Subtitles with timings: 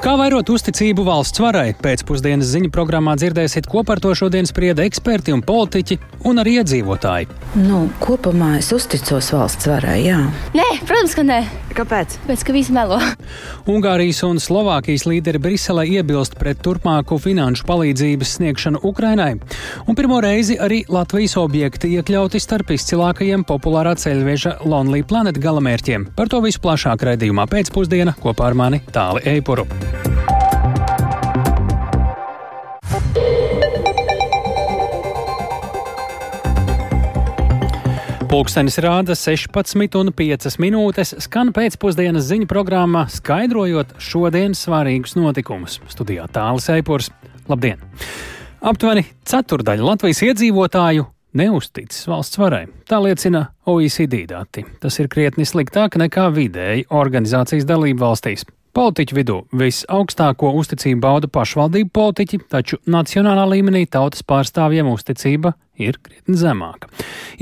[0.00, 1.74] Kā vairot uzticību valsts varai?
[1.76, 5.98] Pēcpusdienas ziņu programmā dzirdēsiet, ko par to šodien sprieda eksperti un politiķi,
[6.28, 7.28] un arī iedzīvotāji.
[7.60, 10.20] Nu, kopumā es uzticos valsts varai, jā.
[10.56, 11.40] Nē, protams, ka nē.
[11.74, 12.16] Kāpēc?
[12.26, 12.98] Pēc ka visi melo.
[13.70, 19.36] Ungārijas un Slovākijas līderi Briselē iebilst pret turpmāku finanšu palīdzības sniegšanu Ukrainai,
[19.86, 26.10] un pirmo reizi arī Latvijas objekti iekļauti starp izcilākajiem populārā ceļveža Lonely Planet galamērķiem.
[26.18, 29.68] Par to visu plašāk raidījumā pēcpusdiena kopā ar mani Tāli Eipuru.
[38.30, 45.80] Pulkstenis rāda 16,5 minūtes, skan pēcpusdienas ziņu programmā, skaidrojot šodienas svarīgus notikumus.
[45.90, 47.08] Studijā tālāk Eipurs.
[47.50, 47.82] Labdien!
[48.62, 51.08] Aptuveni ceturdaļa Latvijas iedzīvotāju
[51.42, 52.68] neusticas valsts varai.
[52.86, 54.62] Tā liecina OECD dati.
[54.78, 58.46] Tas ir krietni sliktāk nekā vidēji organizācijas dalību valstīs.
[58.76, 66.38] Politiķu vidū visaugstāko uzticību bauda pašvaldību politiķi, taču nacionālā līmenī tautas pārstāvjiem uzticība ir krietni
[66.38, 66.86] zemāka.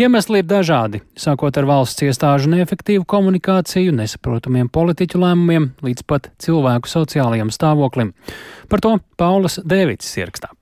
[0.01, 6.89] Iemesli ir dažādi, sākot ar valsts iestāžu neefektīvu komunikāciju, nesaprotamiem politiķu lēmumiem līdz pat cilvēku
[6.89, 8.15] sociālajiem stāvoklim.
[8.73, 10.55] Par to Paulas Dēvids ierakstā.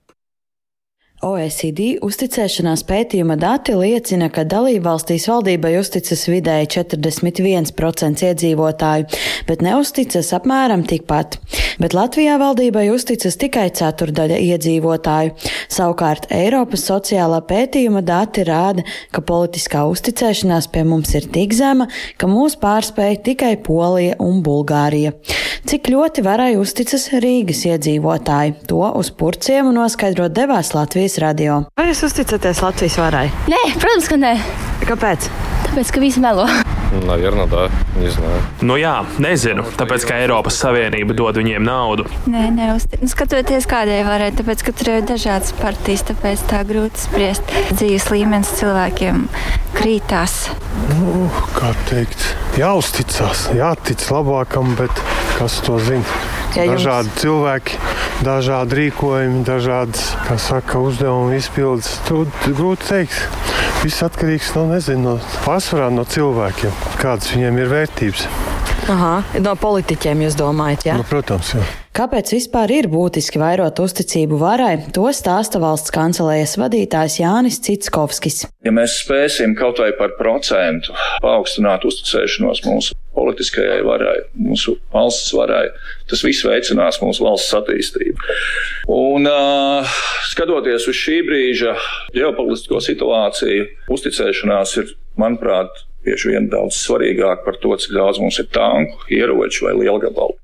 [1.25, 9.07] OECD uzticēšanās pētījuma dati liecina, ka dalībvalstīs valdībai uzticas vidēji 41% iedzīvotāju,
[9.47, 11.39] bet neusticas apmēram tikpat.
[11.81, 15.33] Bet Latvijā valdībai uzticas tikai ceturdaļa iedzīvotāju.
[15.73, 21.89] Savukārt Eiropas sociālā pētījuma dati rāda, ka politiskā uzticēšanās pie mums ir tik zema,
[22.21, 25.17] ka mūs pārspēja tikai Polija un Bulgārija.
[25.67, 28.53] Cik ļoti varai uzticas Rīgas iedzīvotāji?
[28.69, 31.63] To uz purciem noskaidrot devās Latvijas radio.
[31.77, 33.27] Vai jūs uzticaties Latvijas varai?
[33.51, 34.33] Nē, protams, ka nē.
[34.87, 35.29] Kāpēc?
[35.67, 36.47] Tāpēc, ka visi melo.
[37.06, 37.68] Наверное, да.
[37.96, 38.42] Не знаю.
[38.60, 42.04] Nu jā, nezinu, tāpēc ka Eiropas Savienība dod viņiem naudu.
[42.28, 43.00] Nē, neuztic.
[43.00, 47.48] Nu, skatoties, kādai varētu, tāpēc, ka tur ir dažādas partijas, tāpēc tā grūti spriest.
[47.72, 49.24] Dzīves līmenis cilvēkiem
[49.78, 50.50] krītās.
[50.92, 52.26] Nu, kā teikt,
[52.60, 54.92] jāuzticas, jātic labākam, bet
[55.38, 56.04] kas to zina?
[56.52, 57.78] Ja jums- Dažādi cilvēki,
[58.26, 61.94] dažādi rīkojumi, dažādas kā saka, uzdevuma izpildes.
[62.04, 63.16] Tur grūti teikt.
[63.82, 66.70] Viss atkarīgs no, nezinu, no pārsvarā no cilvēkiem,
[67.01, 68.27] kādas viņiem ir vērtības.
[68.87, 70.95] Aha, no politiķiem jūs domājat, jā?
[70.95, 71.63] Nu, protams, jā.
[71.97, 78.45] Kāpēc vispār ir būtiski vairot uzticību varai, to stāsta valsts kancelējas vadītājs Jānis Citskovskis.
[78.63, 80.93] Ja mēs spēsim kaut vai par procentu
[81.23, 85.65] paaugstināt uzticēšanos mūsu politiskajai varai, mūsu valsts varai,
[86.07, 88.37] tas viss veicinās mūsu valsts attīstību.
[88.93, 89.97] Un uh,
[90.29, 91.75] skatoties uz šī brīža
[92.15, 93.67] ģeopolitisko situāciju,
[93.97, 99.67] uzticēšanās ir, manuprāt, bieži vien daudz svarīgāk par to, cik daudz mums ir tanku, ieroču
[99.67, 100.37] vai lielgabalu.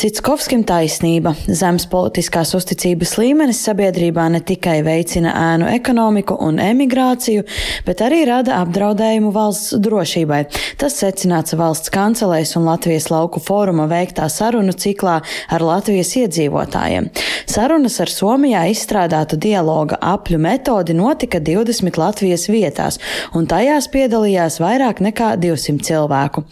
[0.00, 1.34] Citskovskim taisnība.
[1.46, 7.44] Zemes politiskās uzticības līmenis sabiedrībā ne tikai veicina ēnu ekonomiku un emigrāciju,
[7.86, 10.40] bet arī rada apdraudējumu valsts drošībai.
[10.80, 17.10] Tas secināts valsts kancelēs un Latvijas lauku fóruma veiktā sarunu ciklā ar Latvijas iedzīvotājiem.
[17.52, 22.98] Sarunas ar Somijā izstrādātu dialoga apļu metodi notika 20 Latvijas vietās,
[23.36, 26.46] un tajās piedalījās vairāk nekā 200 cilvēku.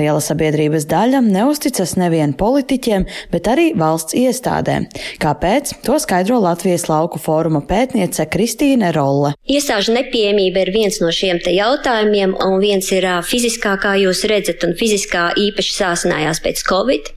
[0.00, 2.95] Liela sabiedrības daļa neusticas nevien politiķiem,
[3.32, 4.88] bet arī valsts iestādēm.
[5.22, 5.74] Kāpēc?
[5.86, 9.34] To skaidro Latvijas lauku fóruma pētniece Kristīne Rolle.
[9.50, 14.64] Iestāžu nepieejamība ir viens no šiem te jautājumiem, un viens ir fiziskā, kā jūs redzat,
[14.66, 17.15] un fiziskā īpaši sāsinājās pēc Covid.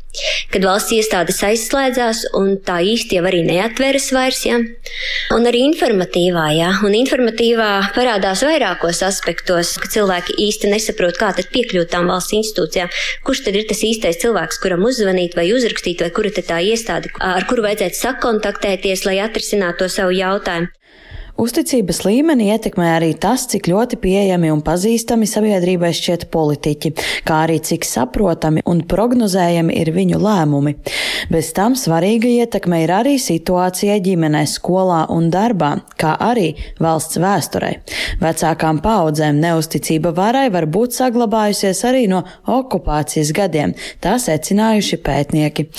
[0.49, 4.57] Kad valsts iestādes aizslēdzās, un tā īsti jau arī neatveras vairs, ja?
[5.35, 6.71] un arī informatīvā, ja?
[6.85, 12.89] un informatīvā parādās vairākos aspektos, ka cilvēki īsti nesaprot, kā tad piekļūt tām valsts institūcijām,
[13.27, 17.13] kurš tad ir tas īstais cilvēks, kuram uzzvanīt vai uzrakstīt, vai kura tad tā iestāde,
[17.21, 20.73] ar kuru vajadzētu sakontaktēties, lai atrisinātu to savu jautājumu.
[21.39, 26.89] Uzticības līmeni ietekmē arī tas, cik ļoti pieejami un pazīstami sabiedrībai šķiet politiķi,
[27.23, 30.73] kā arī cik saprotami un prognozējami ir viņu lēmumi.
[31.31, 36.49] Bez tam svarīga ietekme ir arī situācija ģimenē, skolā un darbā, kā arī
[36.83, 37.77] valsts vēsturei.
[38.19, 45.69] Vecākām paudzēm neusticība varai var būt saglabājusies arī no okupācijas gadiem, tā secinājuši pētnieki.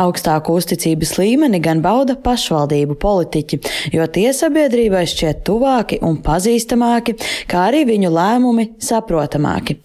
[0.00, 3.60] Augstāku uzticības līmeni gan bauda pašvaldību politiķi,
[3.92, 7.16] jo tie sabiedrībai šķiet tuvāki un pazīstamāki,
[7.50, 9.80] kā arī viņu lēmumi saprotamāki.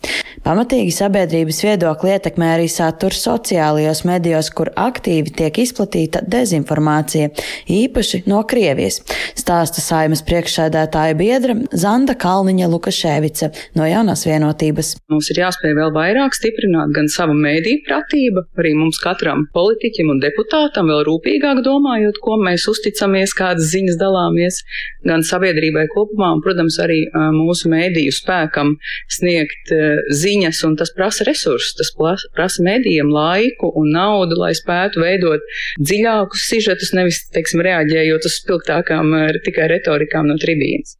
[0.46, 7.32] Pamatīgi sabiedrības viedokli ietekmē arī saturs sociālajos medijos, kur aktīvi tiek izplatīta dezinformācija,
[7.72, 9.00] īpaši no Krievijas.
[9.34, 13.50] Stāsta saimas priekšsēdētāja biedra Zanda Kalniņa Lukaševica
[13.80, 14.96] no jaunās vienotības.
[15.10, 20.22] Mums ir jāspēj vēl vairāk stiprināt gan savu mēdīju pratību, arī mums katram politiķim un
[20.24, 24.62] deputātam vēl rūpīgāk domājot, ko mēs uzticamies, kādas ziņas dalāmies,
[25.08, 27.04] gan sabiedrībai kopumā, un, protams, arī
[27.36, 28.74] mūsu mēdīju spēkam
[29.14, 29.72] sniegt
[30.16, 31.92] ziņas un tas prasa resursus, tas
[32.36, 35.44] prasa medijiem laiku un naudu, lai spētu veidot
[35.80, 39.14] dziļākus sižetus, nevis, teiksim, reaģējot uz spilgtākām
[39.46, 40.98] tikai retorikām no tribīnas.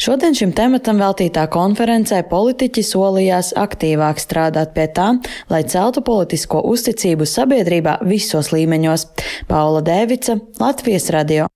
[0.00, 5.12] Šodien šim tematam veltītā konferencē politiķi solījās aktīvāk strādāt pie tā,
[5.52, 9.08] lai celtu politisko uzticību sabiedrībā visos līmeņos.
[9.50, 11.50] Paula Dēvica, Latvijas radio.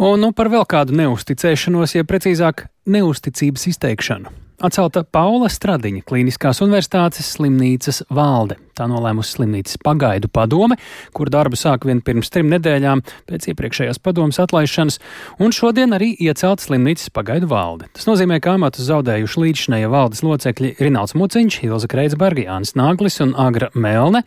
[0.00, 4.32] Un nu, par vēl kādu neusticēšanos, ja precīzāk, neusticības izteikšanu.
[4.60, 8.58] Atcelta Paula Stradiņa Kliniskās universitātes slimnīcas valde.
[8.80, 10.78] Tā nolēmusi slimnīcas pagaidu padome,
[11.12, 14.96] kur darbu sāk vien pirms trim nedēļām pēc iepriekšējās padomas atlaišanas,
[15.36, 17.90] un šodien arī iecelt slimnīcas pagaidu valde.
[17.92, 23.34] Tas nozīmē, ka amatu zaudējuši līdzšinēja valdes locekļi Rināls Muciņš, Ilza Kreitsberga, Jānis Nāglis un
[23.36, 24.22] Agra Melne.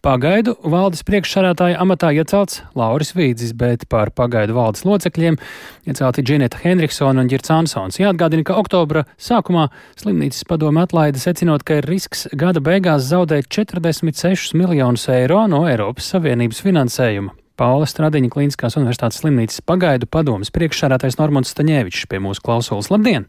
[0.00, 5.36] Pagaidu valdes priekšsarātāja amatā iecelts Lauris Vīdzis, bet par pagaidu valdes locekļiem
[5.84, 8.00] iecelti Džineta Henriksona un Girts Ansons.
[8.00, 9.68] Jāatgādina, ka oktobra sākumā
[10.00, 13.52] slimnīcas padome atlaida secinot, ka ir risks gada beigās zaudēt
[13.98, 17.34] 46 miljonus eiro no Eiropas Savienības finansējuma.
[17.58, 22.92] Paula Stradiņa Kliniskās universitātes slimnīcas pagaidu padomas priekšsādātais Normons Staņēvičs pie mūsu klausulas.
[22.94, 23.26] Labdien!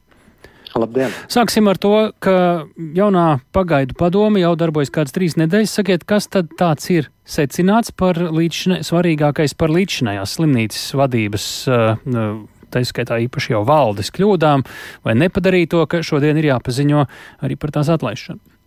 [0.77, 1.09] Labdien!
[1.33, 5.73] Sāksim ar to, ka jaunā pagaidu padome jau darbojas kādas trīs nedēļas.
[5.79, 12.37] Sakiet, kas tad tāds ir secināts par līdzšinē, svarīgākais par līdzšinējās slimnīcas vadības uh,
[12.69, 14.67] tā izskaitā īpaši jau valdes kļūdām,
[15.05, 17.07] vai nepadarīja to, ka šodien ir jāpaziņo
[17.41, 18.58] arī par tās atlaišanu?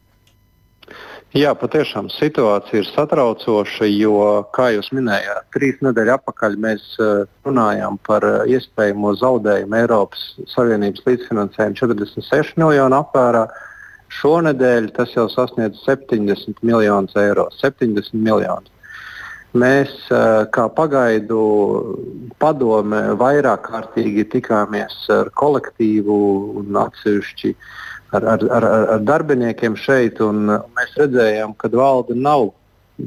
[1.32, 4.16] Jā, patiešām situācija ir satraucoša, jo,
[4.52, 11.06] kā jūs minējāt, trīs nedēļas atpakaļ mēs eh, runājām par eh, iespējamo zaudējumu Eiropas Savienības
[11.06, 13.46] līdzfinansējumu 46 miljonu apmērā.
[14.12, 17.46] Šonadēļ tas jau sasniedz 70 miljonus eiro.
[17.62, 18.68] 70 miljonus.
[19.56, 19.92] Mēs
[20.52, 21.40] kā pagaidu
[22.40, 26.20] padome vairāk kārtīgi tikāmies ar kolektīvu
[26.60, 27.52] un atsevišķi
[28.12, 28.66] ar, ar, ar,
[28.96, 30.20] ar darbiniekiem šeit.
[30.20, 32.50] Mēs redzējām, ka valde nav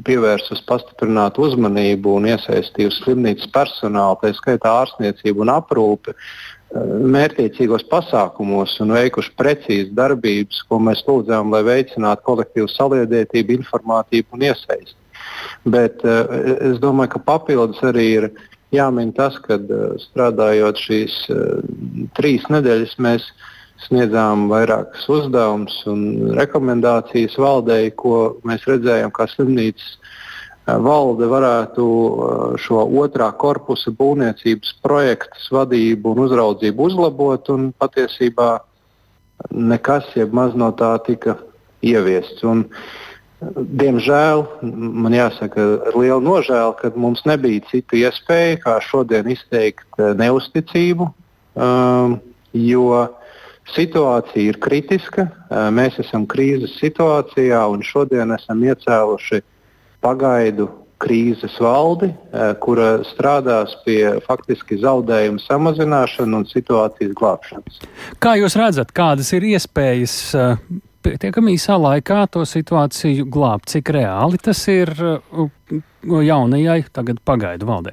[0.06, 6.16] pievērsus pastiprinātu uzmanību un iesaistījusi slimnīcas personālu, tā skaitā ārstniecību un aprūpi,
[7.16, 14.46] mērķiecīgos pasākumos un veikuši precīzas darbības, ko mēs lūdzām, lai veicinātu kolektīvu saliedētību, informātību un
[14.48, 14.98] iesaisti.
[15.66, 16.26] Bet uh,
[16.72, 18.28] es domāju, ka papildus arī ir
[18.74, 21.62] jāmin tas, ka uh, strādājot šīs uh,
[22.18, 23.30] trīs nedēļas, mēs
[23.84, 29.96] sniedzām vairākus uzdevumus un rekomendācijas valdei, ko mēs redzējām, kā slimnīcas
[30.66, 31.88] valde varētu
[32.58, 37.50] šo otrā korpusa būvniecības projektu vadību un uzraudzību uzlabot.
[37.54, 38.56] Un patiesībā
[39.50, 41.38] nekas, maz no tā tika
[41.86, 42.42] ieviests.
[42.44, 42.66] Un,
[43.54, 50.14] Diemžēl man jāsaka ar lielu nožēlu, ka mums nebija citu iespēju kā šodien izteikt eh,
[50.16, 51.10] neusticību,
[51.52, 52.14] um,
[52.56, 53.02] jo
[53.74, 55.26] situācija ir kritiska.
[55.74, 59.42] Mēs esam krīzes situācijā un šodien esam iecēluši
[60.04, 60.68] pagaidu
[61.02, 62.08] krīzes valdi,
[62.62, 67.82] kura strādās pie faktiski zaudējumu samazināšanas un situācijas glābšanas.
[68.22, 70.16] Kā jūs redzat, kādas ir iespējas
[71.04, 74.94] pietiekami īsā laikā to situāciju glābt, cik reāli tas ir
[76.00, 77.92] jaunajai tagad pagaidu valdē?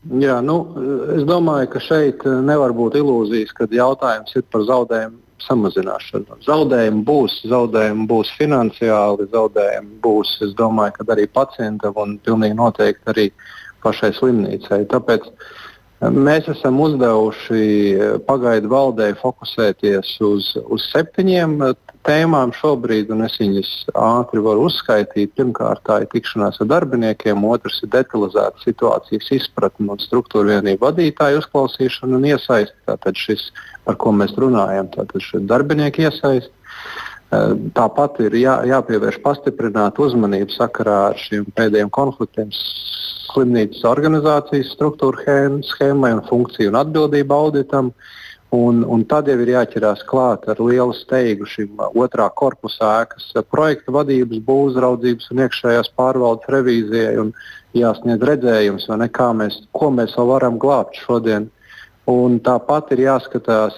[0.00, 0.54] Jā, nu,
[1.12, 6.38] es domāju, ka šeit nevar būt ilūzijas, ka jautājums ir par zaudējumu samazināšanu.
[6.46, 13.26] Zaudējumi būs, zaudējumi būs finansiāli, zaudējumi būs, domāju, arī pacientam un pilnīgi noteikti arī
[13.84, 14.86] pašai slimnīcai.
[14.88, 15.28] Tāpēc
[16.00, 17.64] Mēs esam uzdevuši
[18.24, 21.58] pagaidu valdei fokusēties uz, uz septiņiem
[22.08, 25.34] tēmām šobrīd, un es viņas ātri varu uzskaitīt.
[25.36, 31.42] Pirmkārt, tā ir tikšanās ar darbiniekiem, otrs ir detalizēta situācijas izpratne un struktūra vienību vadītāju
[31.42, 32.78] uzklausīšana un iesaisti.
[32.88, 33.50] Tātad šis,
[33.84, 36.54] par ko mēs runājam, tātad šis darbinieku iesaisti.
[37.30, 42.48] Eh, tāpat ir jā, jāpievērš pastiprināta uzmanība sakarā ar šiem pēdējiem konfliktiem
[43.32, 47.90] slimnīcas organizācijas struktūra schēmai un funkciju un atbildību auditam.
[47.94, 48.18] Uh,
[48.50, 53.94] Un, un tad jau ir jāķerās klāt ar lielu steigu šim otrā korpusa ēkas projekta
[53.94, 57.30] vadības, būvzraudzības un iekšējās pārvaldes revīzijai un
[57.78, 59.06] jāsniedz redzējums, ne,
[59.38, 61.46] mēs, ko mēs vēl varam glābt šodien.
[62.10, 63.76] Un tāpat ir jāskatās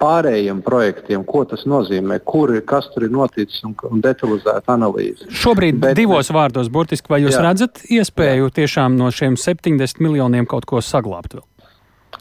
[0.00, 5.28] pārējiem projektiem, ko tas nozīmē, kur ir, kas tur ir noticis un, un detalizēta analīze.
[5.42, 7.44] Šobrīd Bet, divos vārdos, burtiski, vai jūs jā.
[7.46, 8.54] redzat iespēju jā.
[8.60, 11.46] tiešām no šiem 70 miljoniem kaut ko saglabāt vēl?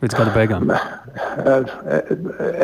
[0.01, 0.72] Līdz gada beigām.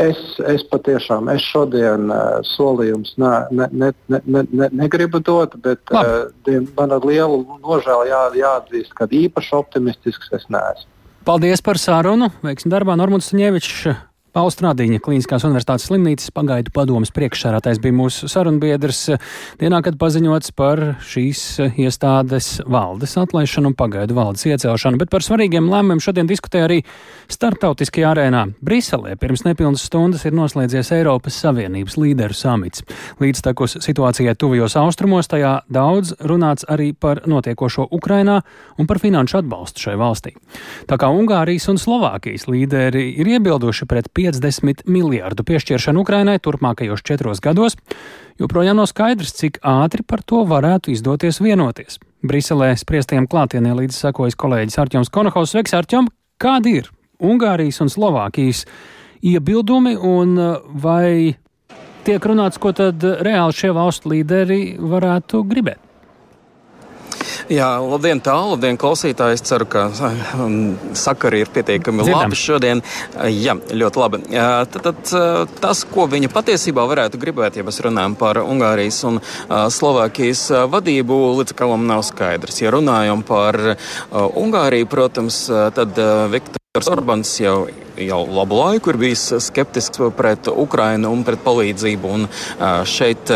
[0.01, 5.93] Es, es patiešām es šodien uh, solījumus ne, ne, ne, ne, ne, negribu dot, bet
[5.95, 6.27] uh,
[6.75, 10.89] man ar lielu nožēlu jā, jāatzīst, ka īpaši optimistisks es neesmu.
[11.27, 12.31] Paldies par sarunu.
[12.43, 19.01] Veiksim darbā Normūns Ņevičs Austrādiņa Kliniskās universitātes slimnīcas pagaidu padomas priekšsārātais bija mūsu sarunbiedrs
[19.59, 21.41] dienā, kad paziņots par šīs
[21.75, 26.77] iestādes valdes atlaišanu un pagaidu valdes iecelšanu, bet par svarīgiem lēmumiem šodien diskutēja arī
[27.27, 28.45] starptautiskajā arēnā.
[28.63, 32.85] Briselē pirms nepilnas stundas ir noslēdzies Eiropas Savienības līderu samits.
[33.19, 38.39] Līdztekus situācijai tuvajos austrumos tajā daudz runāts arī par notiekošo Ukrainā
[38.79, 40.37] un par finanšu atbalstu šai valstī.
[40.87, 47.41] Tā kā Ungārijas un Slovākijas līderi ir iebilduši pret 50 miljārdu piešķiršanu Ukrainai turpmākajos četros
[47.43, 47.77] gados,
[48.41, 51.99] joprojām nav skaidrs, cik ātri par to varētu izdoties vienoties.
[52.21, 55.53] Briselē spriestiem klātienē līdz sekojas kolēģis Arķoms Konohaus.
[55.55, 56.09] Sveiks, Arķom!
[56.41, 56.89] Kādi ir
[57.21, 58.65] Ungārijas un Slovākijas
[59.25, 61.37] iebildumi un uh, vai
[62.05, 65.90] tiek runāts, ko tad reāli šie valstu līderi varētu gribēt?
[67.51, 69.39] Jā, labdien, tālu, labdien, klausītāji.
[69.39, 69.87] Es ceru, ka
[70.37, 72.25] um, sakari ir pietiekami Dzirdam.
[72.25, 72.83] labi šodien.
[73.31, 74.21] Jā, ļoti labi.
[74.31, 75.13] Tad, tad
[75.63, 81.57] tas, ko viņi patiesībā varētu gribēt, ja mēs runājam par Ungārijas un Slovākijas vadību, līdz
[81.57, 82.61] galam nav skaidrs.
[82.63, 83.59] Ja runājam par
[84.11, 85.43] Ungāriju, protams,
[85.75, 85.97] tad
[86.31, 86.59] Viktor.
[86.87, 87.65] Orbāns jau,
[88.05, 92.11] jau labu laiku ir bijis skeptisks pret Ukrainu un pret palīdzību.
[92.17, 92.27] Un
[92.89, 93.31] šeit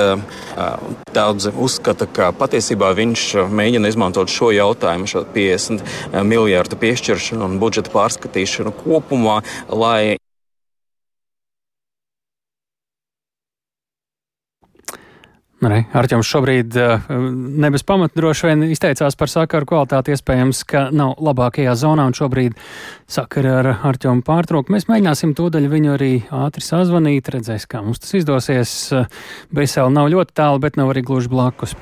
[1.15, 7.93] daudzi uzskata, ka patiesībā viņš mēģina izmantot šo jautājumu, šo 50 miljārdu piešķiršanu un budžeta
[7.95, 9.41] pārskatīšanu kopumā,
[9.71, 10.17] lai
[15.65, 16.75] Arčuns šobrīd
[17.57, 20.13] ne bez pamata droši vien izteicās par sakaru kvalitāti.
[20.13, 22.53] Iespējams, ka nav labākajā zonā un šobrīd
[23.07, 24.71] sakara ar Arčumu pārtraukt.
[24.73, 28.73] Mēs mēģināsim tūdaļ viņu arī ātri sazvanīt, redzēs, kā mums tas izdosies.
[29.53, 31.75] Brisele nav ļoti tālu, bet nav arī gluži blakus.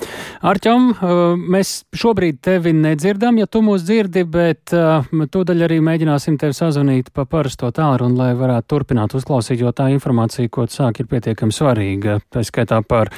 [0.44, 1.14] Arčum, eh,
[1.56, 7.12] mēs šobrīd tevi nedzirdam, ja tu mūs dzirdi, bet eh, tūdaļ arī mēģināsim tevi sazvanīt
[7.14, 11.54] pa parasto tālruni, lai varētu turpināt uzklausīt, jo tā informācija, ko tu sāki, ir pietiekami
[11.54, 12.20] svarīga.
[12.32, 13.12] Tā skaitā par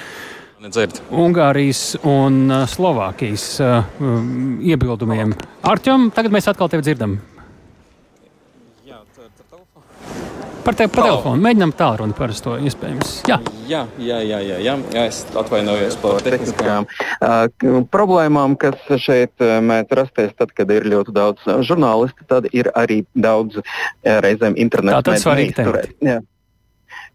[0.56, 1.02] Nedzird.
[1.12, 5.34] Ungārijas un uh, Slovākijas uh, um, iebildumiem.
[5.68, 7.18] Arčam, tagad mēs atkal tevi dzirdam.
[8.88, 10.46] Jā, tā, tā telefona.
[10.66, 11.38] Par tevi pa telefonu.
[11.44, 13.12] Mēģinām tālruni parasto iespējams.
[13.30, 13.38] Jā.
[13.70, 14.74] Jā, jā, jā, jā, jā.
[14.94, 21.14] jā es atvainojos par tehniskām uh, problēmām, kas šeit mēdz rasties tad, kad ir ļoti
[21.14, 22.26] daudz žurnālistu.
[22.26, 23.66] Tad ir arī daudz uh,
[24.26, 24.58] reizēm.
[24.58, 25.70] Tā tas svarīgi.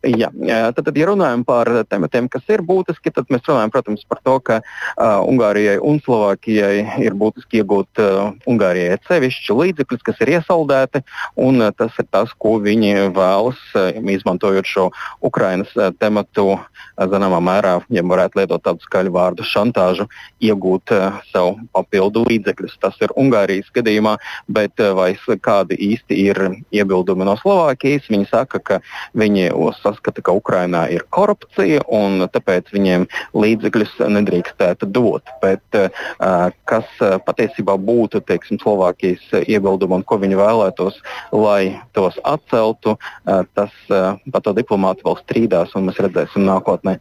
[0.02, 0.32] Jā,
[0.74, 4.34] tad, tad, ja runājam par tematiem, kas ir būtiski, tad mēs runājam, protams, par to,
[4.42, 11.04] ka uh, Ungārijai un Slovākijai ir būtiski iegūt uh, Ungārijai atsevišķi līdzekļus, kas ir iesaldēti,
[11.38, 14.88] un uh, tas ir tas, ko viņi vēlas, uh, izmantojot šo
[15.22, 20.10] Ukrainas uh, tematu, uh, zināmā mērā, ja varētu lietot tādu skaļu vārdu, šantāžu,
[20.42, 22.80] iegūt uh, savu papildu līdzekļus.
[22.82, 24.18] Tas ir Ungārijas gadījumā,
[24.50, 25.14] bet uh, vai
[25.46, 26.44] kādi īsti ir
[26.74, 28.10] iebildumi no Slovākijas?
[28.10, 28.82] Viņi saka, ka
[29.14, 35.30] viņi uz saskata, ka Ukrainā ir korupcija un tāpēc viņiem līdzekļus nedrīkstētu dot.
[35.44, 41.02] Bet, uh, kas uh, patiesībā būtu teiksim, Slovākijas iebildumi un ko viņi vēlētos,
[41.36, 46.98] lai tos atceltu, uh, tas par to diplomāti vēl strīdās un mēs redzēsim nākotnē,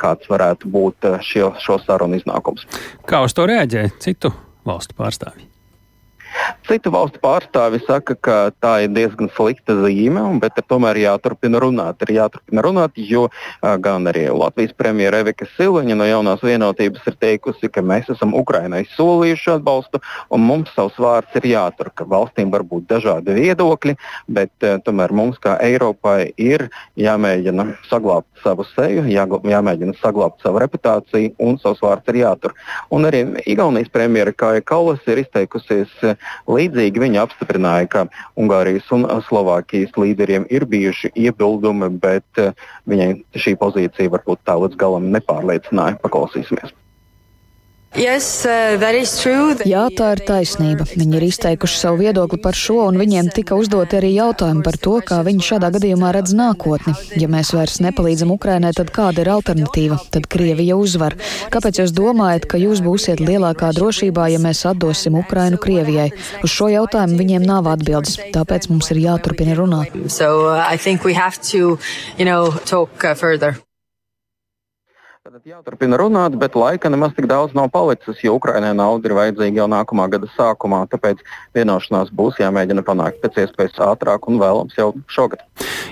[0.00, 2.66] kāds varētu būt šio, šo sarunu iznākums.
[3.08, 4.32] Kā uz to reaģē citu
[4.68, 5.57] valstu pārstāvji?
[6.68, 12.02] Citu valstu pārstāvi saka, ka tā ir diezgan slikta zīme, bet tomēr jāturpina runāt.
[12.04, 13.28] Ir jāturpina runāt, jo
[13.62, 18.84] gan arī Latvijas premjera Evika Siliņa no jaunās vienotības ir teikusi, ka mēs esam Ukrainai
[18.94, 20.02] solījuši atbalstu,
[20.34, 23.96] un mums savs vārds ir jātur, ka valstīm var būt dažādi viedokļi,
[24.38, 26.68] bet tomēr mums kā Eiropai ir
[27.00, 32.54] jāmēģina saglabāt savu seju, jā, jāmēģina saglabāt savu reputāciju, un savs vārds ir jātur.
[32.94, 35.90] Un arī Igaunijas premjera Kāja Kalas ir izteikusies
[36.48, 38.04] Līdzīgi viņi apstiprināja, ka
[38.40, 42.52] Ungārijas un Slovākijas līderiem ir bijuši iebildumi, bet eh,
[42.90, 46.00] viņai šī pozīcija varbūt tā līdz galam nepārliecināja.
[46.04, 46.74] Paklausīsimies.
[47.96, 48.76] Yes, uh,
[49.64, 50.84] Jā, tā ir taisnība.
[50.92, 54.98] Viņi ir izteikuši savu viedokli par šo, un viņiem tika uzdoti arī jautājumi par to,
[55.00, 56.92] kā viņi šādā gadījumā redz nākotni.
[57.16, 59.96] Ja mēs vairs nepalīdzam Ukrainai, tad kāda ir alternatīva?
[60.12, 61.16] Tad Krievija uzvar.
[61.54, 66.10] Kāpēc jūs domājat, ka jūs būsiet lielākā drošībā, ja mēs atdosim Ukrainu Krievijai?
[66.44, 69.96] Uz šo jautājumu viņiem nav atbildes, tāpēc mums ir jāturpina runāt.
[70.12, 71.78] So, uh, to,
[72.18, 73.16] you know, talk, uh,
[75.28, 79.60] Tad jāturpina runāt, bet laika nemaz tik daudz nav palicis, jo Ukrainai nauda ir vajadzīga
[79.60, 80.78] jau nākamā gada sākumā.
[80.88, 81.20] Tāpēc
[81.58, 85.44] vienošanās būs jāmēģina panākt pēc iespējas ātrāk un vēlams jau šogad.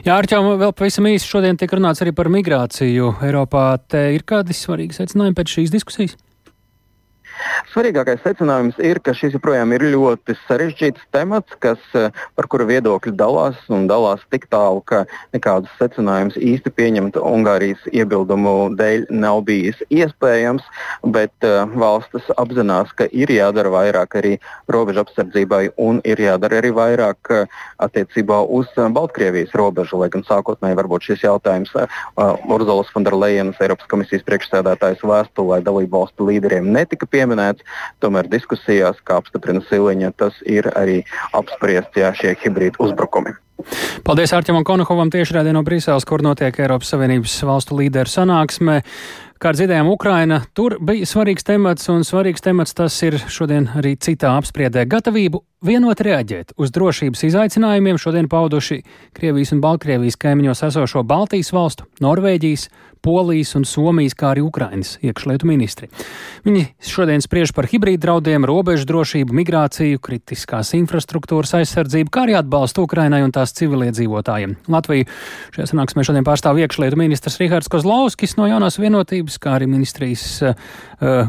[0.06, 3.66] Jā, Arčām, vēl pavisam īsi šodien tiek runāts arī par migrāciju Eiropā.
[3.92, 6.16] Te ir kādi svarīgi secinājumi pēc šīs diskusijas?
[7.72, 13.12] Svarīgākais secinājums ir, ka šis joprojām ir ļoti sarežģīts temats, kas, eh, par kuru viedokļi
[13.16, 19.76] dalās un dalās tik tālu, ka nekādus secinājumus īsti pieņemt Ungārijas iebildumu dēļ nav bijis
[19.92, 20.64] iespējams,
[21.04, 24.32] bet uh, valstis apzinās, ka ir jādara vairāk arī
[24.72, 30.24] robežu apsardzībai un ir jādara arī vairāk uh, attiecībā uz uh, Baltkrievijas robežu, lai gan
[30.26, 31.72] sākotnēji varbūt šis jautājums
[32.16, 37.66] Urzulas Fonderlejenas Eiropas komisijas priekšsēdētājas vēstulē dalību valstu līderiem netika pieminēts pieminēts.
[38.00, 41.02] Tomēr diskusijās, kā apstiprina Siliņa, tas ir arī
[41.34, 43.34] apspriests, ja šie hibrīdi uzbrukumi.
[44.04, 48.82] Paldies Arķemam Konohovam tiešraidē no Brīseles, kur notiek Eiropas Savienības valstu līderu sanāksme.
[49.40, 54.30] Kā dzirdējām, Ukraina tur bija svarīgs temats, un svarīgs temats tas ir šodien arī citā
[54.36, 54.86] apspriedē.
[54.88, 58.82] Gatavību vienot reaģēt uz drošības izaicinājumiem šodien pauduši
[59.16, 62.68] Krievijas un Baltkrievijas kaimiņos esošo Baltijas valstu, Norvēģijas,
[63.04, 65.88] Polijas un Somijas, kā arī Ukrainas iekšlietu ministri.
[66.46, 72.86] Viņi šodien spriež par hibrīdu draudiem, robežu drošību, migrāciju, kritiskās infrastruktūras aizsardzību, kā arī atbalstu
[72.86, 74.56] Ukrainai un tās civiliedzīvotājiem.
[74.72, 75.08] Latviju
[75.56, 80.54] šajā sanāksmē šodien pārstāv iekšlietu ministrs Rihards Kozlovskis no jaunās vienotības, kā arī ministrijas uh,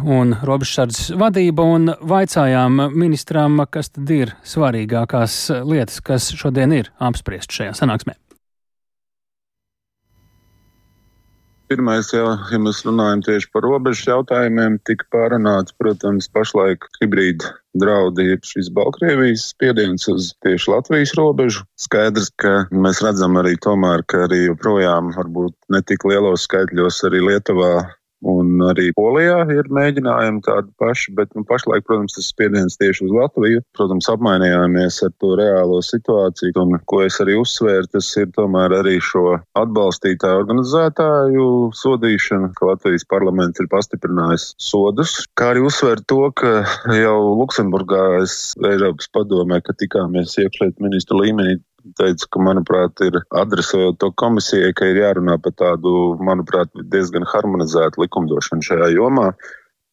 [0.03, 7.53] un robežsardzes vadība, un vaicājām ministram, kas tad ir svarīgākās lietas, kas šodien ir apspriest
[7.53, 8.17] šajā sanāksmē.
[11.67, 18.29] Pirmais, jau, ja mēs runājam tieši par robežu jautājumiem, tika pārunāts, protams, pašlaik hibrīda draudi,
[18.29, 21.65] jeb šis Baltkrievijas spiediens uz tieši Latvijas robežu.
[21.83, 27.73] Skaidrs, ka mēs redzam arī tomēr, ka arī joprojām varbūt netik lielos skaitļos arī Lietuvā
[28.25, 33.13] Un arī Polijā ir mēģinājumi tādi paši, bet nu, pašlaik, protams, tas spiediens tieši uz
[33.13, 33.61] Latviju.
[33.77, 38.97] Protams, apmainījāmies ar to reālo situāciju, un ko es arī uzsvēru, tas ir tomēr arī
[39.03, 41.47] šo atbalstītāju organizētāju
[41.77, 46.63] sodīšana, ka Latvijas parlaments ir pastiprinājis sodus, kā arī uzsvērt to, ka
[46.97, 51.59] jau Luksemburgā es Eiropas padomē, ka tikāmies iekšlietu ministru līmenī,
[51.99, 58.05] teica, ka, manuprāt, ir adresējot to komisijai, ka ir jārunā par tādu, manuprāt, diezgan harmonizētu
[58.05, 59.31] likumdošanu šajā jomā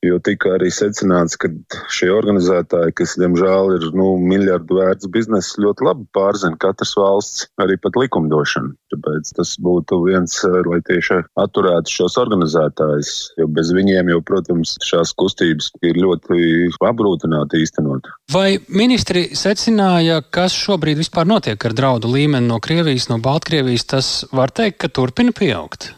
[0.05, 1.49] jo tika arī secināts, ka
[1.93, 7.79] šie organizētāji, kas, diemžēl, ir nu, miljardu vērts bizness, ļoti labi pārzina katras valsts arī
[7.81, 8.75] pat likumdošanu.
[8.95, 10.37] Tāpēc tas būtu viens,
[10.69, 17.63] lai tieši atturētu šos organizētājus, jo bez viņiem jau, protams, šās kustības ir ļoti apgrūtināti
[17.65, 18.11] īstenot.
[18.33, 23.89] Vai ministri secināja, kas šobrīd vispār notiek ar draudu līmeni no Krievijas, no Baltkrievijas?
[23.91, 25.91] Tas var teikt, ka turpina pieaugt.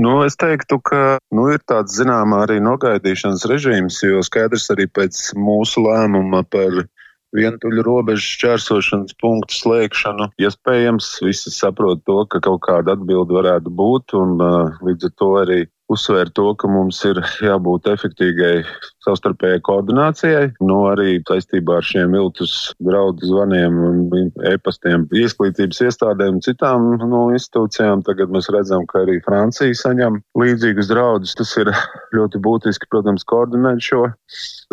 [0.00, 5.34] Nu, es teiktu, ka nu, ir tāds zināmā arī nogaidīšanas režīms, jo skaidrs arī pēc
[5.36, 6.86] mūsu lēmuma par
[7.36, 10.30] vientuļu robežu šķērsošanas punktu slēgšanu.
[10.42, 15.30] Iespējams, visi saprot to, ka kaut kāda atbilde varētu būt, un uh, līdz ar to
[15.42, 15.60] arī
[15.90, 18.54] uzsvērt to, ka mums ir jābūt efektīgai
[19.04, 23.78] savstarpējai koordinācijai, no nu, arī saistībā ar šiem viltus draudu zvaniem
[24.50, 28.04] e-pastiem izglītības iestādēm un citām no nu, institūcijām.
[28.06, 31.34] Tagad mēs redzam, ka arī Francija saņem līdzīgus draudus.
[31.38, 31.72] Tas ir
[32.16, 34.04] ļoti būtiski, protams, koordinēt šo.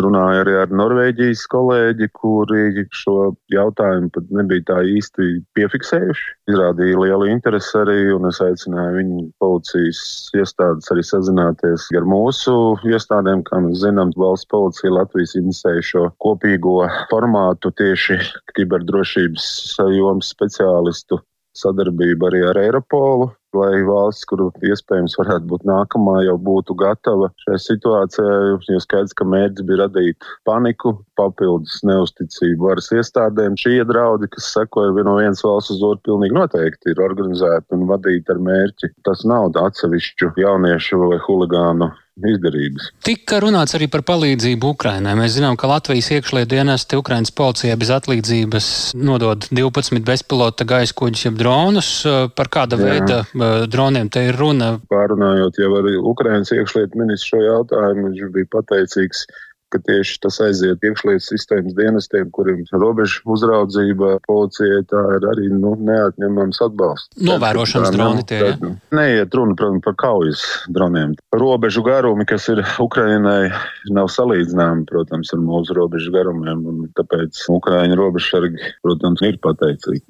[0.04, 6.28] Runāju arī ar Norvēģijas kolēģi, kuri šo jautājumu pat nebija tā īsti piefiksējuši.
[6.52, 10.02] Izrādīja lielu interesi arī, un es aicināju viņu policijas
[10.38, 12.54] iestādes arī sazināties ar mūsu
[12.88, 13.44] iestādēm.
[13.48, 16.80] Kā mēs zinām, valsts policija Latvijas inicēja šo kopīgo
[17.12, 18.20] formātu tieši
[18.58, 19.50] kiberdrošības
[19.96, 21.22] jomas speciālistu
[21.58, 27.60] sadarbību arī ar Eiropolu lai valsts, kuru iespējams varētu būt nākamā, jau būtu gatava šai
[27.64, 33.56] situācijai, jo skaidrs, ka mērķis bija radīt paniku, papildus neusticību varas iestādēm.
[33.60, 38.34] Šie draudi, kas sekoja no vienas valsts uz otru, pilnīgi noteikti ir organizēti un vadīti
[38.34, 38.92] ar mērķi.
[39.08, 42.90] Tas nav atsevišķu jauniešu vai huligānu izdarības.
[43.06, 45.16] Tika runāts arī par palīdzību Ukrainai.
[45.20, 51.28] Mēs zinām, ka Latvijas iekšlietu dienesti Ukrainas policijai bez atlīdzības nodod 12 bezpilota gaisa kuģus,
[51.28, 51.92] jeb dronus.
[52.38, 52.88] Par kāda Jā.
[52.88, 54.76] veida droniem te ir runa?
[54.92, 59.26] Pārunājot jau ar Ukrainas iekšlietu ministru šo jautājumu, viņš bija pateicīgs
[59.74, 65.74] ka tieši tas aiziet iekšlietu sistēmas dienestiem, kuriem robežu uzraudzība, policija, tā ir arī nu,
[65.90, 67.22] neatņemams atbalsts.
[67.28, 68.54] Novērošanas droni tie ir.
[68.54, 68.74] Ja?
[69.00, 71.18] Neiet runa, protams, par kaujas droniem.
[71.36, 73.52] Robežu garumi, kas ir Ukrainai,
[73.94, 80.06] nav salīdzināmi, protams, ar mūsu robežu garumiem, un tāpēc Ukraiņu robežsargi, protams, ir pateicīgi.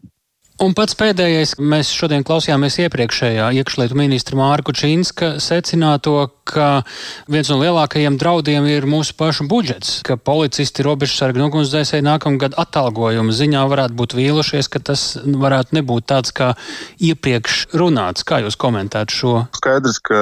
[0.58, 6.82] Un pats pēdējais, mēs šodien klausījāmies iepriekšējā iekšlietu ministra Mārku Čīnska secināto, ka
[7.30, 13.36] viens no lielākajiem draudiem ir mūsu pašu budžets, ka policisti, robežsargi un ugunsdzēsēji nākamgad atalgojuma
[13.38, 16.54] ziņā varētu būt vīlušies, ka tas varētu nebūt tāds, kā
[17.06, 18.26] iepriekš runāts.
[18.28, 19.36] Kā jūs komentētu šo?
[19.60, 20.18] Skaidrs, ka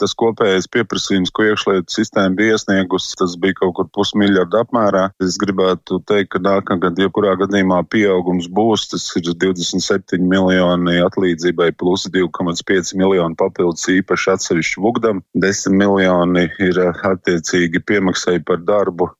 [0.00, 5.10] tas kopējais pieprasījums, ko iekšlietu sistēma bija iesniegusi, tas bija kaut kur pusmiljardu apmērā.
[5.20, 9.73] Es gribētu teikt, ka nākamgad, jebkurā gadījumā pieaugums būs, tas ir 20.
[9.74, 15.22] 27 miljoni atlīdzībai plus 2,5 miljoni papildus īpaši atsevišķu vugdam.
[15.34, 19.10] 10 miljoni ir eh, attiecīgi piemaksai par darbu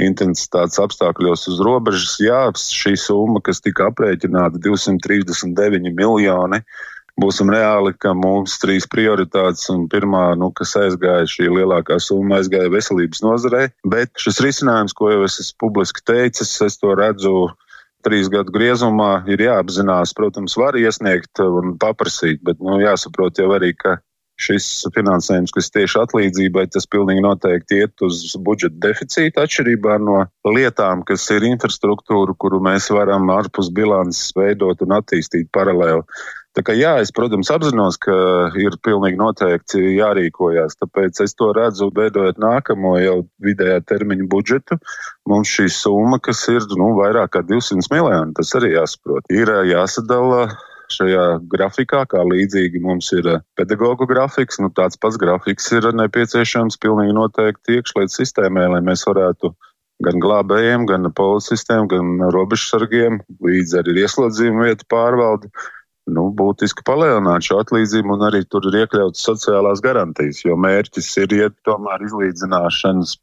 [0.00, 2.16] intensitātes apstākļos uz robežas.
[2.22, 6.62] Jā, šī summa, kas tika aprēķināta 239 miljoni,
[7.20, 12.72] būsim reāli, ka mums trīs prioritātes un pirmā, nu, kas aizgāja, šī lielākā summa aizgāja
[12.72, 17.50] veselības nozarei, bet šis risinājums, ko jau es esmu publiski teicis, es to redzu
[18.06, 23.74] trīs gadu griezumā ir jāapzinās, protams, var iesniegt un paprasīt, bet nu, jāsaprot jau arī,
[23.76, 23.98] ka
[24.40, 31.04] šis finansējums, kas tieši atlīdzībai, tas pilnīgi noteikti iet uz budžeta deficītu atšķirībā no lietām,
[31.08, 36.06] kas ir infrastruktūra, kuru mēs varam ārpus bilances veidot un attīstīt paralēli.
[36.58, 38.14] Tā kā jā, es, protams, apzinos, ka
[38.58, 40.74] ir pilnīgi noteikti jārīkojas.
[40.80, 44.80] Tāpēc es to redzu, veidojot nākamo jau vidējā termiņa budžetu.
[45.30, 49.30] Mums šī summa, kas ir nu, vairāk kā 200 miljoni, tas arī jāsaprot.
[49.30, 50.48] Ir jāsadala
[50.90, 54.58] šajā grafikā, kā līdzīgi mums ir pedagoģu grafiks.
[54.58, 59.54] Nu, tāds pats grafiks ir nepieciešams pilnīgi noteikti iekšlietu sistēmai, lai mēs varētu
[60.02, 65.52] gan glābējiem, gan policistiem, gan robežsargiem, līdz arī ieslodzījuma vietu pārvaldi
[66.14, 71.36] nu, būtiski palielināt šo atlīdzību, un arī tur ir iekļauts sociālās garantijas, jo mērķis ir
[71.38, 73.16] iet tomēr izlīdzināšanas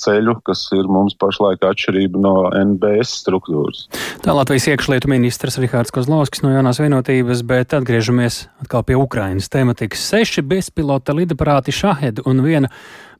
[0.00, 3.86] ceļu, kas ir mums pašlaik atšķirība no NBS struktūras.
[4.24, 10.04] Tā Latvijas iekšlietu ministrs Rihards Kozlovskis no jaunās vienotības, bet atgriežamies atkal pie Ukrainas tematikas.
[10.10, 12.72] Seši bezpilota lidaparāti Šahed un viena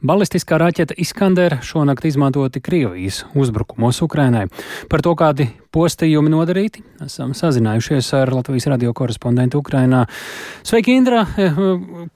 [0.05, 4.43] Balistiskā raķeta Iskander šonakt izmantoti Krievijas uzbrukumos Ukrainai.
[4.93, 10.03] Par to, kādi postījumi nodarīti, esam sazinājušies ar Latvijas radio korespondentu Ukrainā.
[10.61, 11.25] Sveiki, Indra!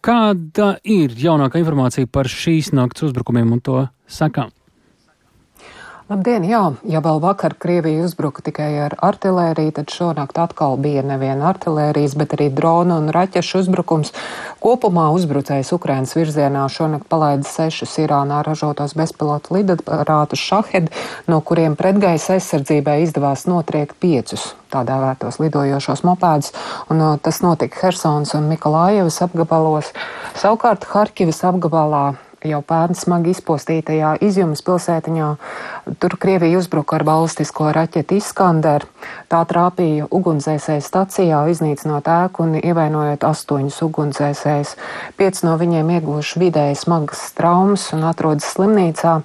[0.04, 4.52] Kāda ir jaunākā informācija par šīs nakts uzbrukumiem un to sakām?
[6.08, 11.42] Labdien, jā, ja vēl vakar Krievija uzbruka tikai ar artilēriju, tad šonakt atkal bija nevien
[11.44, 14.14] artilērijas, bet arī drona un raķešu uzbrukums.
[14.64, 20.88] Kopumā uzbrucējs Ukrainas virzienā šonakt palaida sešus Irānā ražotos bezpilotu lidaparātus Šahed,
[21.28, 26.54] no kuriem pretgaisa aizsardzībai izdevās notriekt piecus tādā vērtos lidojošos mopēdus,
[26.92, 29.92] un uh, tas notika Hersons un Mikolājevas apgabalos.
[30.40, 32.06] Savukārt Harkivas apgabalā
[32.46, 35.28] jau pērn smagi izpostītajā izjumas pilsētiņā.
[35.98, 38.84] Tur Krievija uzbruka ar balistisko raķeti Iskander.
[39.30, 44.74] Tā trāpīja ugunsdzēsēju stacijā, iznīcinot ēku un ievainojot astoņus ugunsdzēsējus.
[45.18, 49.18] Pieci no viņiem ieguvuši vidēji smagas traumas un atrodas slimnīcā.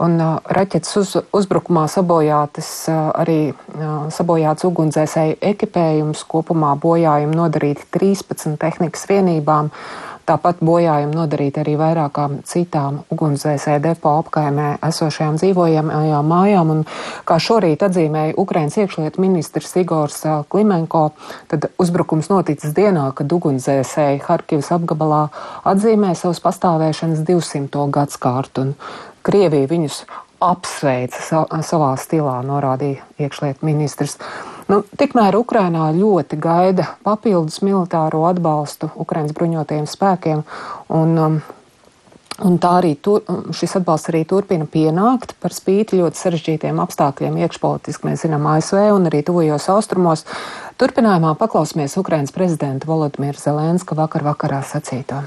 [0.00, 7.88] Un uh, raķetes uz, uzbrukumā sabojātas uh, arī uh, sabojāts ugunsdzēsēju ekipējums, kopumā bojājumi nodarīti
[7.96, 9.72] 13 tehnikas vienībām.
[10.28, 16.72] Tāpat bojājumi nodarīti arī vairākām citām ugunsdzēsēju depo apkaimē esošajām dzīvojamajām mājām.
[16.74, 16.82] Un,
[17.26, 20.20] kā šorīt atzīmēja Ukrainas iekšlietu ministrs Igors
[20.52, 21.04] Klimenko,
[21.50, 25.26] tad uzbrukums noticis dienā, kad ugunsdzēsēji Harkivas apgabalā
[25.72, 27.86] atzīmē savas pastāvēšanas 200.
[27.96, 28.70] gadskārtu.
[29.26, 30.04] Krievija viņus
[30.40, 34.16] apsveica savā stilā, norādīja iekšlietu ministrs.
[34.70, 40.44] Nu, tikmēr Ukrainā ļoti gaida papildus militāro atbalstu Ukrainas bruņotajiem spēkiem.
[41.00, 41.40] Un, um,
[42.40, 43.20] Un tā arī tur,
[43.52, 49.10] šis atbalsts arī turpina pienākt par spīti ļoti sarežģītiem apstākļiem iekšpolitiski, mēs zinām, ASV un
[49.10, 50.24] arī tuvajos austrumos.
[50.80, 55.20] Turpinājumā paklausīsimies Ukrainas prezidenta Volodimira Zelenska vakar vakarā sacīto.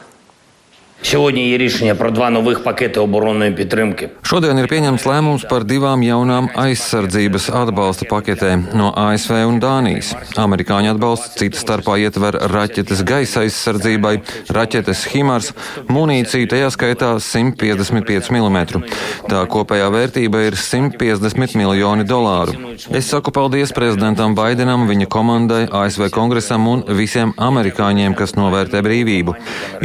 [1.02, 4.08] Сьогодні є рішення про два нових пакети оборонної підтримки.
[4.28, 10.10] Šodien ir pieņemts lēmums par divām jaunām aizsardzības atbalsta paketēm no ASV un Dānijas.
[10.36, 14.18] Amerikāņu atbalsts cita starpā ietver raķetes gaisa aizsardzībai,
[14.52, 15.48] raķetes Himars,
[15.88, 18.84] munīciju, tajā skaitā 155 mm.
[19.32, 22.76] Tā kopējā vērtība ir 150 miljoni dolāru.
[22.92, 29.38] Es saku paldies prezidentam Baidenam, viņa komandai, ASV kongresam un visiem amerikāņiem, kas novērtē brīvību.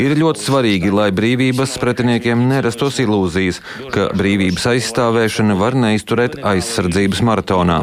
[0.04, 3.62] Ir ļoti svarīgi, lai brīvības pretiniekiem nerastos ilūzijas,
[3.94, 7.83] ka brīvības aizstāvēšana var neizturēt aizsardzības maratonā.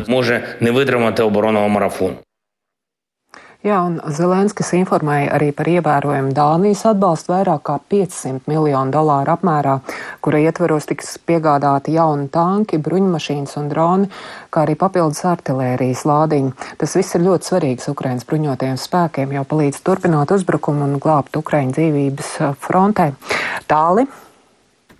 [3.65, 9.79] Jā, un Zelenskis informēja arī par ievērojumu Dānijas atbalstu vairāk kā 500 miljonu dolāru apmērā,
[10.21, 14.09] kura ietveros tiks piegādāti jauni tanki, bruņmašīnas un droni,
[14.53, 16.51] kā arī papildus artilērijas lādiņi.
[16.77, 21.73] Tas viss ir ļoti svarīgs Ukrainas bruņotajiem spēkiem, jau palīdz turpināt uzbrukumu un glābt Ukraiņu
[21.79, 23.09] dzīvības uh, frontē.
[23.65, 24.05] Tāli.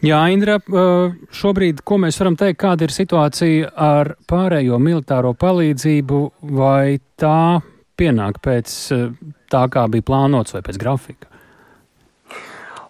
[0.10, 6.26] Jā, Indra, uh, šobrīd, ko mēs varam teikt, kāda ir situācija ar pārējo militāro palīdzību,
[6.58, 7.62] vai tā
[8.00, 9.08] pienāk pēc uh,
[9.52, 11.32] tā, kā bija plānots, vai pēc grafika?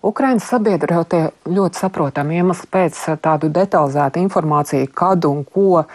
[0.05, 5.85] Ukraiņas sabiedrotie ļoti saprotami iemesli pēc uh, tādu detalizētu informāciju, kad un ko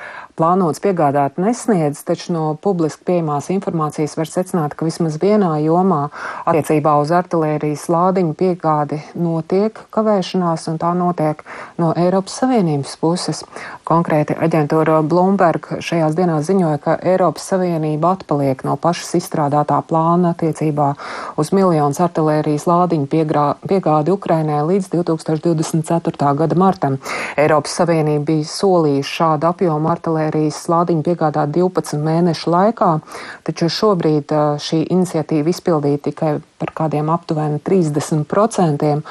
[0.40, 6.06] plānots piegādāt nesniedz, taču no publiski pieejamās informācijas var secināt, ka vismaz vienā jomā
[6.48, 11.42] attiecībā uz artilērijas lādiņu piegādi notiek kavēšanās, un tā notiek
[11.80, 13.42] no Eiropas Savienības puses.
[13.90, 20.94] Konkrēti aģentūra Bloomberg šajās dienās ziņoja, ka Eiropas Savienība atpaliek no pašas izstrādātā plāna attiecībā
[21.40, 26.32] uz miljonus artilērijas lādiņu piegrā, piegādi Ukrainai līdz 2024.
[26.40, 26.96] gada martam.
[27.36, 32.90] Eiropas Savienība bija solījusi šādu apjomu artilērijas artilērijas slādiņu piegādāt 12 mēnešu laikā,
[33.44, 34.30] taču šobrīd
[34.62, 39.02] šī iniciatīva izpildīja tikai par kādiem aptuveni 30%,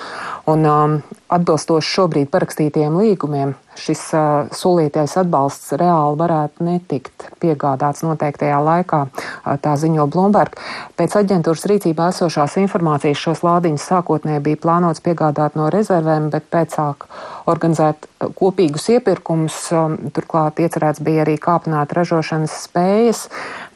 [0.50, 8.58] un um, atbilstoši šobrīd parakstītiem līgumiem šis uh, solītais atbalsts reāli varētu netikt piegādāts noteiktajā
[8.64, 10.58] laikā, uh, tā ziņo Bloomberg.
[11.00, 17.08] Pēc aģentūras rīcībā esošās informācijas šos lādiņus sākotnēji bija plānots piegādāt no rezervēm, bet pēcāk
[17.50, 18.10] organizēt
[18.40, 23.28] kopīgus iepirkumus, um, turklāt iecerēts bija arī kāpināt ražošanas spējas,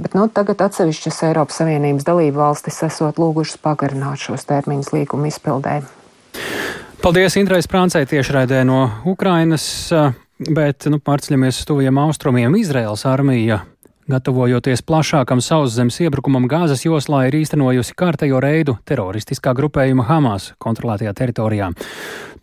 [0.01, 5.83] bet nu, tagad atsevišķas Eiropas Savienības dalību valstis esot lūgušas pagarināt šos termiņus līguma izpildē.
[7.03, 9.65] Paldies Indrais Prāncei tiešraidē no Ukrainas,
[10.39, 12.55] bet nu, pārceļamies uz tuviem austrumiem.
[12.55, 13.59] Izraels armija
[14.11, 21.69] Gatavojoties plašākam sauszemes iebrukumam Gāzes joslā, ir īstenojusi kārtējo reidu teroristiskā grupējuma Hamas kontrolētajā teritorijā.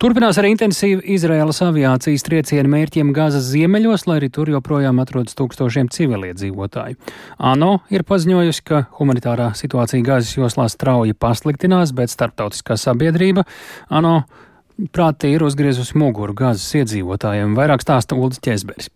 [0.01, 5.91] Turpinās arī intensīvi Izraēlas aviācijas triecieni mērķiem Gāzes ziemeļos, lai arī tur joprojām atrodas tūkstošiem
[5.93, 6.97] civiliedzīvotāju.
[7.37, 13.45] ANO ir paziņojusi, ka humanitārā situācija Gāzes joslā strauji pasliktinās, bet starptautiskā sabiedrība
[13.89, 14.23] ANO
[14.89, 17.53] prātī ir uzgriezusi muguru Gāzes iedzīvotājiem.
[17.59, 18.89] Vairāk stāsta Uldis Česberis.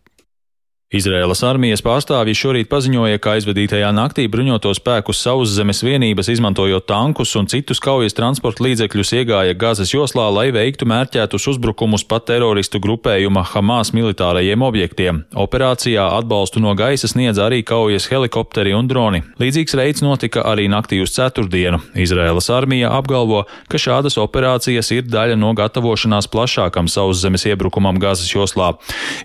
[0.95, 7.49] Izraēlas armijas pārstāvji šorīt paziņoja, ka aizvadītajā naktī bruņoto spēku sauszemes vienības, izmantojot tankus un
[7.51, 13.91] citus kaujas transporta līdzekļus, iegāja Gazas joslā, lai veiktu mērķētus uzbrukumus pat teroristu grupējuma Hamas
[13.97, 15.19] militārajiem objektiem.
[15.36, 19.25] Operācijā atbalstu no gaisa sniedz arī kaujas helikopteri un droni.
[19.41, 21.81] Līdzīgs veids notika arī naktī uz ceturtdienu.
[22.05, 28.77] Izraēlas armija apgalvo, ka šādas operācijas ir daļa no gatavošanās plašākam sauszemes iebrukumam Gazas joslā.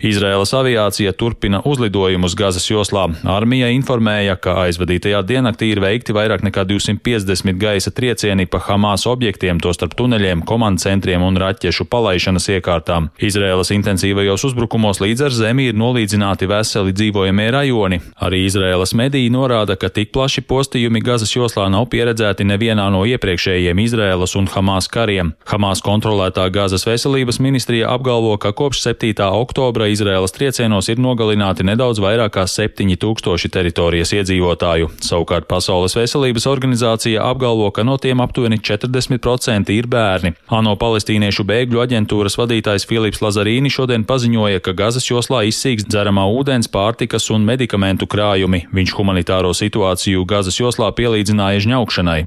[0.03, 3.09] Izraēlas aviācija turpina turpina uzlidojumus Gazas joslā.
[3.25, 9.61] Armija informēja, ka aizvadītajā diennaktī ir veikti vairāk nekā 250 gaisa triecieni pa Hamas objektiem,
[9.61, 13.11] tostarp tuneļiem, komandcentriem un raķešu palaišanas iekārtām.
[13.21, 18.01] Izraēlas intensīvajos uzbrukumos līdz ar zemi ir nolīdzināti veseli dzīvojamie rajoni.
[18.21, 23.79] Arī Izraēlas mediji norāda, ka tik plaši postījumi Gazas joslā nav pieredzēti nevienā no iepriekšējiem
[23.85, 25.35] Izraēlas un Hamas kariem.
[25.47, 29.15] Hamas kontrolētā Gazas veselības ministrija apgalvo, ka kopš 7.
[29.41, 34.91] oktobra Izraēlas triecienos ir nogalināti nogalināti nedaudz vairāk kā 7000 teritorijas iedzīvotāju.
[35.01, 40.35] Savukārt Pasaules veselības organizācija apgalvo, ka no tiem aptuveni 40% ir bērni.
[40.49, 46.69] ANO palestīniešu bēgļu aģentūras vadītājs Filips Lazarīni šodien paziņoja, ka Gazas joslā izsīks dzeramā ūdens,
[46.69, 48.67] pārtikas un medikamentu krājumi.
[48.73, 52.25] Viņš humanitāro situāciju Gazas joslā pielīdzināja žņaukšanai.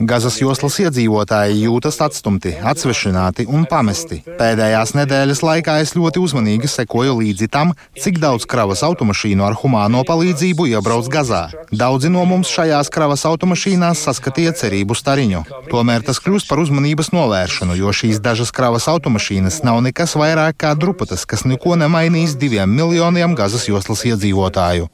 [0.00, 4.22] Gazas joslas iedzīvotāji jūtas atstumti, atsvešināti un pamesti.
[4.38, 10.00] Pēdējās nedēļas laikā es ļoti uzmanīgi sekoju līdzi tam, cik daudz kravas automašīnu ar humāno
[10.08, 11.42] palīdzību iebrauc Gazā.
[11.68, 15.44] Daudzi no mums šajās kravas automašīnās saskatīja cerību stariņu.
[15.68, 20.72] Tomēr tas kļūst par uzmanības novēršanu, jo šīs dažas kravas automašīnas nav nekas vairāk kā
[20.80, 24.88] drupatas, kas neko nemainīs diviem miljoniem Gazas joslas iedzīvotāju.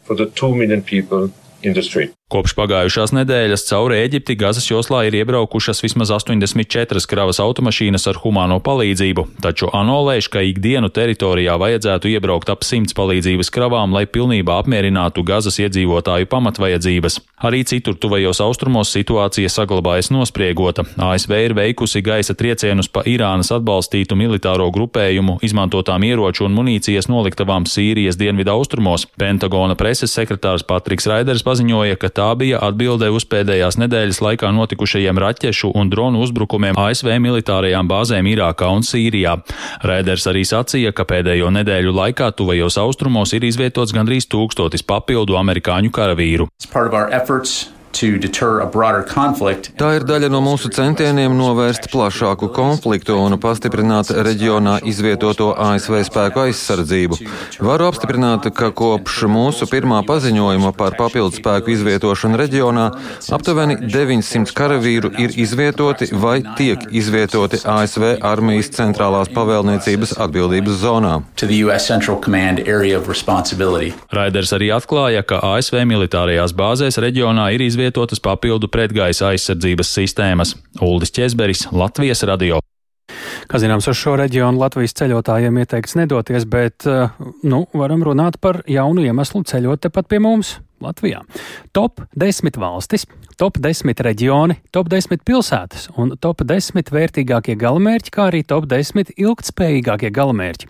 [2.26, 8.56] Kopš pagājušās nedēļas cauri Eģipti Gazas joslā ir iebraukušas vismaz 84 kravas automašīnas ar humāno
[8.66, 14.56] palīdzību, taču ANO lēš, ka ikdienu teritorijā vajadzētu iebraukt ap simts palīdzības kravām, lai pilnībā
[14.58, 17.20] apmierinātu Gazas iedzīvotāju pamatvajadzības.
[17.46, 20.82] Arī citur tuvajos austrumos situācija saglabājas nospriegota.
[20.98, 27.70] ASV ir veikusi gaisa triecienus pa Irānas atbalstītu militāro grupējumu izmantotām ieroču un munīcijas noliktavām
[27.70, 29.06] Sīrijas dienvidu austrumos.
[29.14, 35.18] Pentagona preses sekretārs Patriks Raiders paziņoja, ka Tā bija atbilde uz pēdējās nedēļas laikā notikušajiem
[35.20, 39.36] raķešu un dronu uzbrukumiem ASV militārajām bāzēm Irākā un Sīrijā.
[39.84, 45.92] Rēders arī sacīja, ka pēdējo nedēļu laikā tuvajos austrumos ir izvietots gandrīz tūkstotis papildu amerikāņu
[45.92, 46.48] karavīru.
[49.78, 56.42] Tā ir daļa no mūsu centieniem novērst plašāku konfliktu un pastiprināt reģionā izvietoto ASV spēku
[56.44, 57.18] aizsardzību.
[57.64, 62.86] Varu apstiprināt, ka kopš mūsu pirmā paziņojuma par papildu spēku izvietošanu reģionā
[63.32, 71.14] aptuveni 900 karavīru ir izvietoti vai tiek izvietoti ASV armijas centrālās pavēlniecības atbildības zonā.
[74.12, 80.56] Raiders arī atklāja, ka ASV militārajās bāzēs reģionā ir izvietoti izvietotas papildu pretgaisa aizsardzības sistēmas.
[80.82, 82.58] Uldis Česberis, Latvijas radio.
[83.46, 87.12] Kā zināms, uz šo reģionu Latvijas ceļotājiem ieteikts nedoties, bet eh,
[87.46, 90.56] nu, varam runāt par jaunu iemeslu ceļot tepat pie mums.
[90.82, 91.22] Latvijā.
[91.76, 93.06] Top 10 valstis,
[93.40, 99.12] top 10 reģioni, top 10 pilsētas un top 10 vērtīgākie galamērķi, kā arī top 10
[99.16, 100.68] ilgtspējīgākie galamērķi.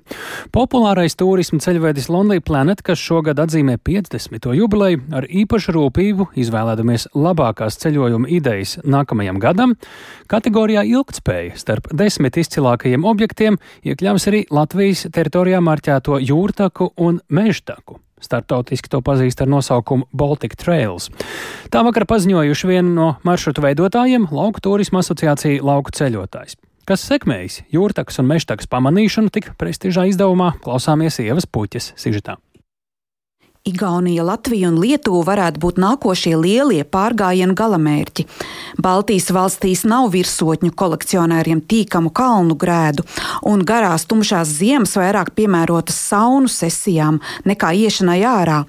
[0.55, 4.51] Populārais turismu ceļvedis Lonely Planet, kas šogad atzīmē 50.
[4.59, 9.77] jubileju, ar īpašu rūpību izvēlēdamies labākās ceļojuma idejas nākamajam gadam,
[10.31, 18.01] kategorijā ilgtspēja starp desmit izcilākajiem objektiem iekļāvis arī Latvijas teritorijā marķēto jūrtaku un mežtaku.
[18.23, 21.11] Startautiski to pazīst ar nosaukumu Baltic Trails.
[21.71, 26.57] Tā vakar paziņojuši vienu no maršrutu veidotājiem- Lauku turisma asociācija Lauku ceļotājs.
[26.87, 32.37] Kas sekmējis jūrtakas un mežtakas pamanīšanu tik prestižā izdevumā, klausāmies Ievas puķes sižetā.
[33.67, 38.23] Igaunija, Latvija un Lietuva varētu būt nākošie lielie pārgājienu galamērķi.
[38.79, 43.03] Baltijas valstīs nav virsotņu kolekcionāriem tīkamu kalnu grēdu,
[43.51, 48.61] un garās tumšās ziemas vairāk piemērotas saunu sesijām nekā iešanai ārā,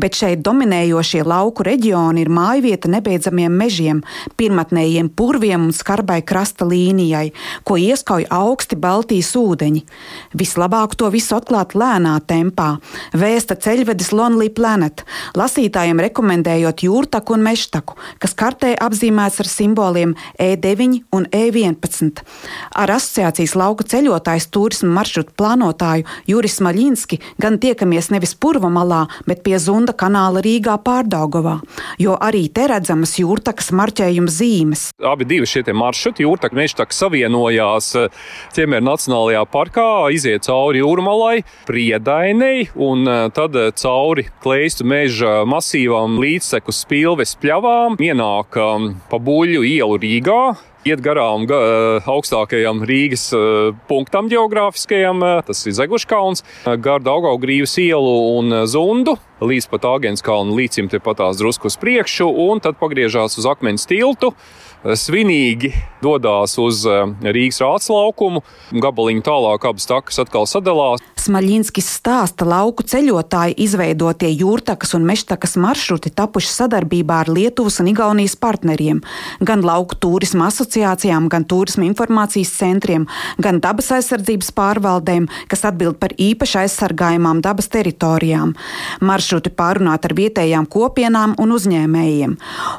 [0.00, 4.00] bet šeit dominējošie lauku reģioni ir mājvieta nebeidzamiem mežiem,
[4.40, 7.26] pirmatnējiem purviem un skarbai krasta līnijai,
[7.68, 9.84] ko ieskauj augsti Baltijas ūdeņi.
[10.32, 12.72] Vislabāk to visu atklāt lēnā tempā,
[13.12, 15.04] vēsta ceļvedis Lonlī Lonely Planet,
[15.36, 22.22] lasītājiem rekomendējot jūrtaku un mežtaku, kas kartē apzīmēts ar simboliem E9 un E11.
[22.74, 29.42] Ar asociācijas lauka ceļotājs turismu maršrutu plānotāju Juris Maļinski gan tiekamies nevis Purva malā, bet
[29.42, 31.58] pie Zunda kanāla Rīgā pārdaugovā,
[31.98, 34.90] jo arī te redzamas jūrtakas marķējuma zīmes.
[35.02, 37.92] Abi divi šie maršruti, jūrtaka, mežtaka savienojās
[38.54, 47.34] Ciemēra Nacionālajā parkā, iziet cauri jūrmalai, priedainei un tad cauri kleistu meža masīvam līdzsekus spilves
[47.40, 50.40] pļavām, ienāk um, pa buļļu ielu Rīgā,
[50.86, 56.44] iet garām ga, uh, augstākajam Rīgas uh, punktam geogrāfiskajam, uh, tas ir Zeguškauns,
[56.84, 62.78] gar Daugaugrīvas ielu un Zundu, līdz pat Āgenskalnu līcim tepatās drusku uz priekšu, un tad
[62.82, 64.34] pagriežās uz akmens tiltu
[64.86, 65.72] svinīgi
[66.04, 68.44] dodas uz Rīgas rāts laukumu.
[68.70, 71.02] Gabaliņu tālāk abas takas atkal sadalās.
[71.26, 78.36] Smaļinskis stāsta, lauku ceļotāji izveidotie jūrtakas un mežtakas maršruti tapuši sadarbībā ar Lietuvas un Igaunijas
[78.38, 79.00] partneriem,
[79.42, 83.08] gan lauku turisma asociācijām, gan turisma informācijas centriem,
[83.42, 88.54] gan dabas aizsardzības pārvaldēm, kas atbild par īpaši aizsargājumām dabas teritorijām.
[89.02, 92.36] Maršruti pārunāt ar vietējām kopienām un uzņēmējiem.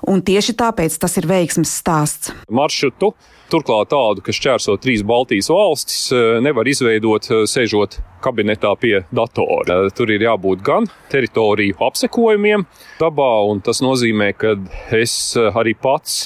[0.08, 2.32] Un tieši tāpēc tas ir veiksmes stāsts.
[2.48, 3.12] Maršrutu
[3.48, 9.86] Turklāt tādu, kas šķērso trīs Baltijas valstis, eh, nevar izveidot eh, sēžot kabinetā pie datora.
[9.96, 12.66] Tur ir jābūt gan teritoriju apsekojumiem
[13.00, 14.58] dabā, un tas nozīmē, ka
[14.92, 16.26] es arī pats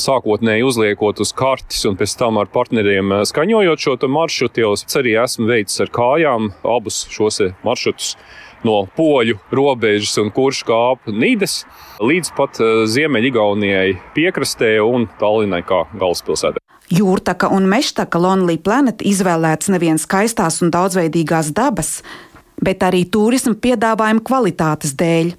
[0.00, 4.72] sākotnēji uzliekot uz kartes un pēc tam ar partneriem skaņojot šo maršrutu, jau
[5.02, 8.14] arī esmu veicis ar kājām abus šos maršrutus
[8.66, 11.62] no poļu robežas un kurš kāp Nīdes
[12.02, 16.62] līdz pat eh, Ziemeļgaunijai piekrastē un Tallinai kā galvaspilsētai.
[16.94, 22.02] Jūrtaka un mežtaka Lonely Planet izvēlēts nevien skaistās un daudzveidīgās dabas,
[22.60, 25.32] bet arī turisma piedāvājuma kvalitātes dēļ.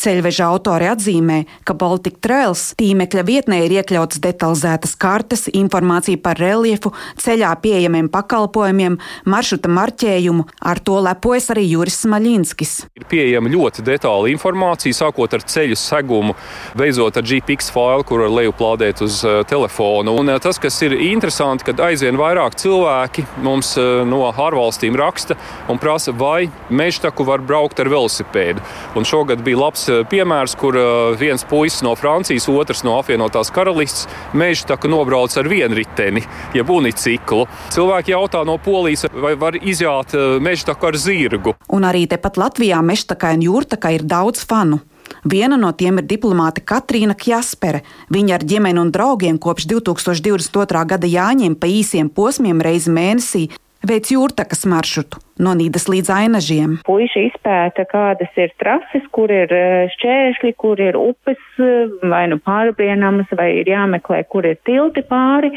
[0.00, 6.92] Ceļveža autori atzīmē, ka Baltic Trails tīmekļa vietnē ir iekļautas detalizētas kartes, informācija par reliefu,
[7.20, 10.46] ceļā pieejamiem pakalpojumiem, maršruta marķējumu.
[10.72, 12.74] Ar to lepojas arī Juris Smaļinskis.
[12.98, 16.36] Ir pieejama ļoti detāla informācija, sākot ar ceļu segumu,
[16.78, 20.16] beidzot ar GPX failu, kur var lejuplādēt uz uh, telefonu.
[20.22, 25.36] Un uh, tas, kas ir interesanti, kad aizvien vairāk cilvēki mums uh, no ārvalstīm raksta
[25.70, 28.62] un prasa, vai mežtaku var braukt ar velosipēdu.
[28.98, 33.52] Un šogad bija labs Eh, piemērs, kur eh, viens puisis no Francijas, otrs no apvienotās
[33.54, 36.24] karalistes meža taka nobrauc ar vienu riteni,
[36.56, 37.46] jeb uniciklu.
[37.74, 41.56] Cilvēki jautā no Polijas, vai var izjāt eh, meža taku ar zirgu.
[41.72, 44.82] Un arī tepat Latvijā mežtakai un jūrtakai ir daudz fanu.
[45.28, 47.82] Viena no tiem ir diplomāte Katrīna Kjaspere.
[48.12, 50.84] Viņa ar ģimeni un draugiem kopš 2022.
[50.88, 53.44] gada jāņem pa īsiem posmiem reizi mēnesī
[53.88, 56.74] veic jūrtakas maršrutu no Nīdas līdz Ainažiem.
[56.86, 59.62] Puiši izpēta, kādas ir trases, kur ir e,
[59.96, 61.70] šķēršļi, kur ir upes e,
[62.12, 65.50] vai nu pārbrienamas, vai ir jāmeklē, kur ir tilti pāri.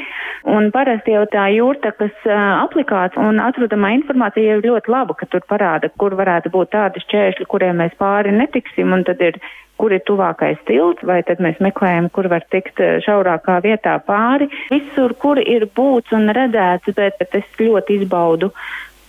[0.49, 5.45] Un parasti jau tā jūrtakas e, aplikācija un atrodamā informācija ir ļoti laba, ka tur
[5.49, 9.38] parāda, kur varētu būt tādi šķēršļi, kuriem mēs pāri netiksim, un tad ir
[9.78, 14.49] kur ir tuvākais tilts, vai tad mēs meklējam, kur var tikt šaurākā vietā pāri.
[14.71, 18.51] Visur, kur ir būts un redzēts, bet es ļoti izbaudu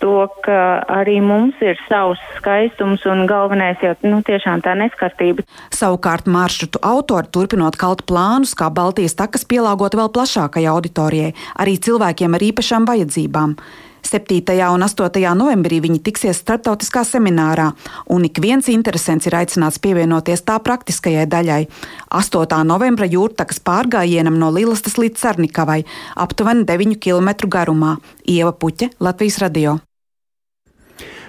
[0.01, 5.45] to, ka arī mums ir savs skaistums un galvenais jau nu, tiešām tā neskartība.
[5.73, 12.37] Savukārt maršrutu autori turpinot kalt plānus, kā Baltijas takas pielāgot vēl plašākai auditorijai, arī cilvēkiem
[12.37, 13.57] ar īpašām vajadzībām.
[14.03, 14.41] 7.
[14.73, 15.33] un 8.
[15.35, 17.71] novembrī viņi tiksies starptautiskā seminārā,
[18.09, 21.63] un ik viens interesants ir aicināts pievienoties tā praktiskajai daļai.
[22.11, 22.61] 8.
[22.67, 25.83] novembra jūrtakas pārgājienam no Lilastas līdz Sarnikavai,
[26.15, 27.97] aptuveni 9 km garumā.
[28.27, 29.79] Ieva Puķe, Latvijas radio.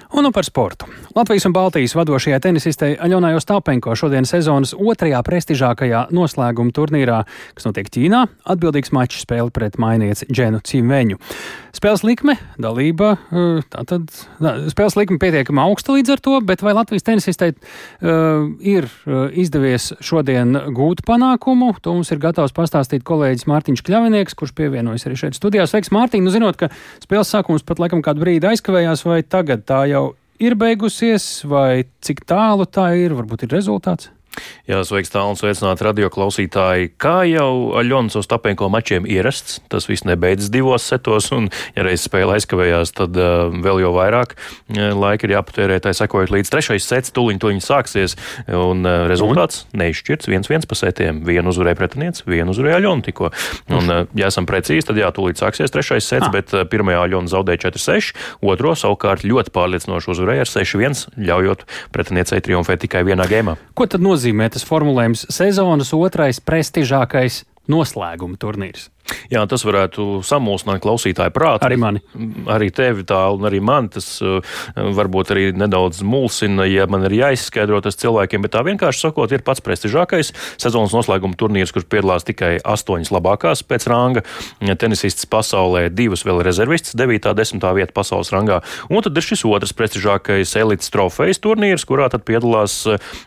[0.09, 0.87] Un nu par sportu.
[1.13, 7.19] Latvijas un Baltijas vadošajai tenisistei Aļonai Ostāpenko šodien sezonas otrajā prestižākajā noslēguma turnīrā,
[7.53, 11.19] kas notiek Ķīnā, atbildīgs mačs spēle pret mainieci Dženu Cimveņu.
[11.77, 14.09] Spēles likme, dalība, eh, tātad
[14.73, 19.91] spēles likme pietiekami augsta līdz ar to, bet vai Latvijas tenisistei uh, ir uh, izdevies
[20.01, 21.75] šodien gūt panākumu?
[21.85, 25.69] To mums ir gatavs pastāstīt kolēģis Mārtiņš Kļavinieks, kurš pievienojas arī šeit studijā.
[25.69, 26.25] Sveiks, Mārtiņ!
[26.25, 26.73] Nu, zinot, ka
[27.05, 29.98] spēles sākums pat laikam kādu brīdi aizkavējās, vai tagad tā jau
[30.39, 34.09] ir beigusies, vai cik tālu tā ir, varbūt ir rezultāts?
[34.69, 36.91] Jā, sveiks, tālu un sveicināti radio klausītāji.
[37.01, 42.03] Kā jau Aļonas uz Tapenko mačiem ierasts, tas viss nebeidzas divos setos, un, ja reiz
[42.05, 46.85] spēle aizkavējās, tad uh, vēl jau vairāk uh, laika ir jāpatērē, tai sekojot līdz trešais
[46.85, 48.15] sets, tuliņ tuliņ sāksies,
[48.45, 53.31] un uh, rezultāts neizšķirts, viens viens pasētiem, vienu uzvarēja pretiniec, vienu uzvarēja Aļona tikko.
[53.73, 56.33] Un, uh, ja esam precīzi, tad jā, tūlīt sāksies trešais sets, ah.
[56.33, 58.13] bet uh, pirmajā Aļona zaudēja 4-6,
[58.45, 61.65] otro savukārt ļoti pārliecinoši uzvarēja ar 6-1, ļaujot
[61.95, 63.57] pretiniecei triumfēt tikai vienā gēmā.
[63.77, 68.89] Ko tad nozīmē tas formulējums sezonas otrais prestižākais noslēguma turnīrs?
[69.29, 71.65] Jā, tas varētu samulsināt klausītāju prātu.
[71.67, 72.01] Arī mani.
[72.49, 74.39] Arī tevi tā, un arī man tas uh,
[74.75, 79.43] varbūt arī nedaudz mulsina, ja man ir jāizskaidro tas cilvēkiem, bet tā vienkārši sakot, ir
[79.45, 80.31] pats prestižākais
[80.61, 84.23] sezonas noslēguma turnīrs, kurš piedalās tikai astoņas labākās pēc ranga
[84.79, 87.29] tenisists pasaulē, divas vēl rezervists, 9.
[87.29, 87.67] un 10.
[87.77, 88.61] vieta pasaules rangā.
[88.89, 92.81] Un tad ir šis otrs prestižākais elites trofejas turnīrs, kurā tad piedalās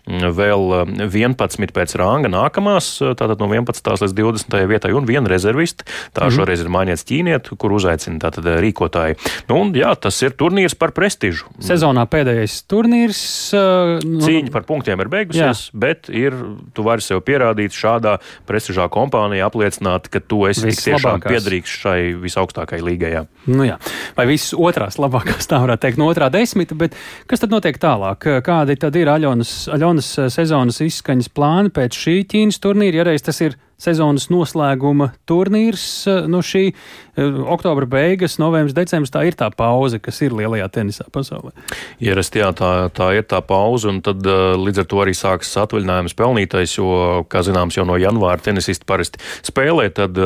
[0.09, 0.67] vēl
[1.07, 3.95] 11 pēc ranga nākamās, tātad no 11.
[4.03, 4.59] līdz 20.
[4.71, 6.13] vietai un viena rezervists speciālisti.
[6.13, 6.35] Tā mm.
[6.37, 9.17] šoreiz ir mājiņas ķīnieti, kur uzaicina tātad eh, rīkotāji.
[9.49, 11.49] Nu, un, jā, tas ir turnīrs par prestižu.
[11.63, 13.23] Sezonā pēdējais turnīrs.
[13.57, 15.81] Uh, nu, Cīņa par punktiem ir beigusies, jā.
[15.85, 16.37] bet ir,
[16.77, 18.19] tu vari sev pierādīt šādā
[18.49, 23.13] prestižā kompānijā, apliecināt, ka tu esi tiešām piedrīgs šai visaugstākajai līgai.
[23.17, 23.25] Jā.
[23.49, 23.79] Nu, jā.
[24.17, 26.97] Vai visas otrās labākās, tā varētu teikt, no otrā desmita, bet
[27.31, 28.29] kas tad notiek tālāk?
[28.45, 33.41] Kādi tad ir Aļonas, Aļonas sezonas izskaņas plāni pēc šī Ķīnas turnīra, ja reiz tas
[33.45, 35.85] ir sezonas noslēguma turnīrs.
[36.11, 40.69] Eh, no šī eh, oktobra beigas, novembris, decembris, tā ir tā pauze, kas ir lielajā
[40.79, 41.55] tenisā pasaulē.
[42.03, 45.53] Ierasti, jā, tā, tā ir tā pauze, un tad eh, līdz ar to arī sākas
[45.65, 46.91] atvaļinājums pelnītais, jo,
[47.33, 50.19] kā zināms, jau no janvāra tenisisti parasti spēlē, tad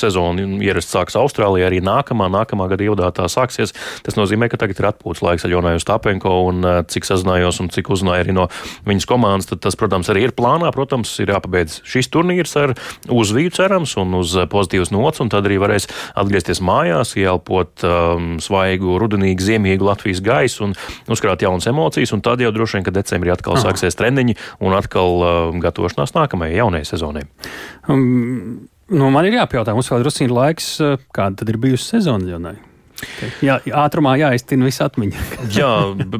[0.00, 3.74] sezona ierasti sāks Austrālijā, arī nākamā, nākamā gada ievadā tā sāksies.
[4.06, 8.26] Tas nozīmē, ka tagad ir atpūtas laiks Aļonai Stapenko, un cik sazinājos un cik uzzināju
[8.26, 8.48] arī no
[8.88, 10.72] viņas komandas, tad tas, protams, arī ir plānā.
[10.74, 12.74] Protams, ir jāpabeidz šis turnīrs ar
[13.12, 15.88] uzvīju cerams un uz pozitīvas nots, un tad arī varēs
[16.18, 20.76] atgriezties mājās, ielpot um, svaigu, rudenīgu, ziemīgu Latvijas gaisu un
[21.12, 23.68] uzkrāt jaunas emocijas, un tad jau droši vien, ka decembrī atkal Aha.
[23.68, 27.26] sāksies treniņi un atkal uh, gatavošanās nākamajai jaunajai sezonai.
[27.90, 30.74] Um, Nu, man ir jāpajautā, mums vēl drusku ir laiks,
[31.14, 32.56] kāda tad ir bijusi sezona jaunai.
[33.42, 35.22] Jā, ātrumā jāiztina viss atmiņa.
[35.58, 35.70] Jā,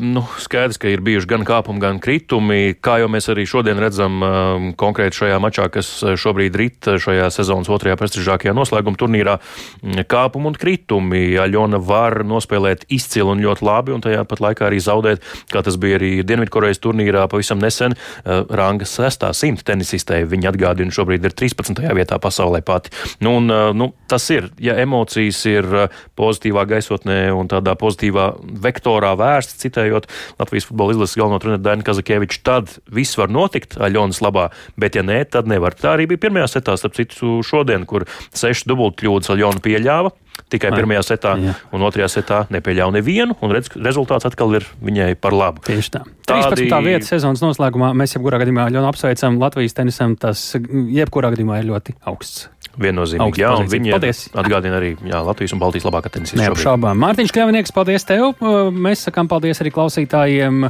[0.02, 2.74] nu, skaidrs, ka ir bijuši gan kāpumi, gan kritumi.
[2.82, 7.70] Kā jau mēs arī šodien redzam, um, konkrēti šajā mačā, kas šobrīd rit šajā sezonas
[7.72, 9.38] otrajā prestižākajā noslēguma turnīrā,
[9.82, 11.22] mm, kāpumi un kritumi.
[11.42, 15.22] Aļona var nospēlēt izcili un ļoti labi, un tajā pat laikā arī zaudēt,
[15.52, 20.22] kā tas bija arī Dienvidkorejas turnīrā pavisam nesen, uh, ranga sestā simta tenisistē.
[20.28, 21.82] Viņa atgādina, šobrīd ir 13.
[21.94, 22.92] vietā pasaulē pati.
[23.22, 28.28] Nu, un, uh, nu, tas ir, ja emocijas ir uh, pozitīvā gaisotnē un tādā pozitīvā
[28.64, 30.08] vektorā vērsts, citējot
[30.40, 34.48] Latvijas futbola izlases galveno treneru Dainu Kazakieviču, tad viss var notikt Aļonas labā,
[34.80, 35.76] bet ja nē, tad nevar.
[35.78, 40.14] Tā arī bija pirmajā setā, starp citu, šodien, kur seši dubultkļūdas Aļona pieļāva.
[40.52, 41.52] Tikai Ai, pirmajā setā, jā.
[41.76, 45.64] un otrajā setā nepieļāva nevienu, un redz, rezultāts atkal ir viņai par labu.
[45.66, 46.02] Tieši tā.
[46.28, 46.64] Tādi...
[46.64, 46.80] 13.
[46.88, 50.16] vieta sezonas noslēgumā mēs jebkurā gadījumā ļoti apsveicam Latvijas tenisam.
[50.20, 52.48] Tas jebkurā gadījumā ir ļoti augsts
[52.80, 53.42] viennozīmīgi.
[53.42, 56.40] Jā, un viņi atgādina arī jā, Latvijas un Baltijas labākā tenisista.
[56.40, 56.98] Neapšaubām.
[57.02, 58.30] Mārtiņš Kļavinieks, paldies tev.
[58.38, 60.68] Uh, mēs sakām paldies arī klausītājiem.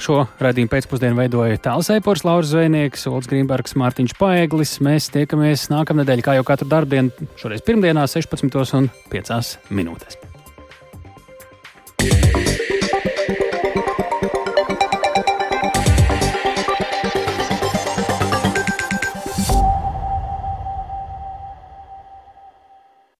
[0.00, 4.76] Šo redzējumu pēcpusdienu veidoja Tāls Eipors, Lauris Zvejnieks, Olds Grīmbergs, Mārtiņš Paeglis.
[4.84, 10.22] Mēs tiekamies nākamnedēļ, kā jau katru darbdienu, šoreiz pirmdienā 16.5 minūtēs.
[12.04, 12.43] Yeah.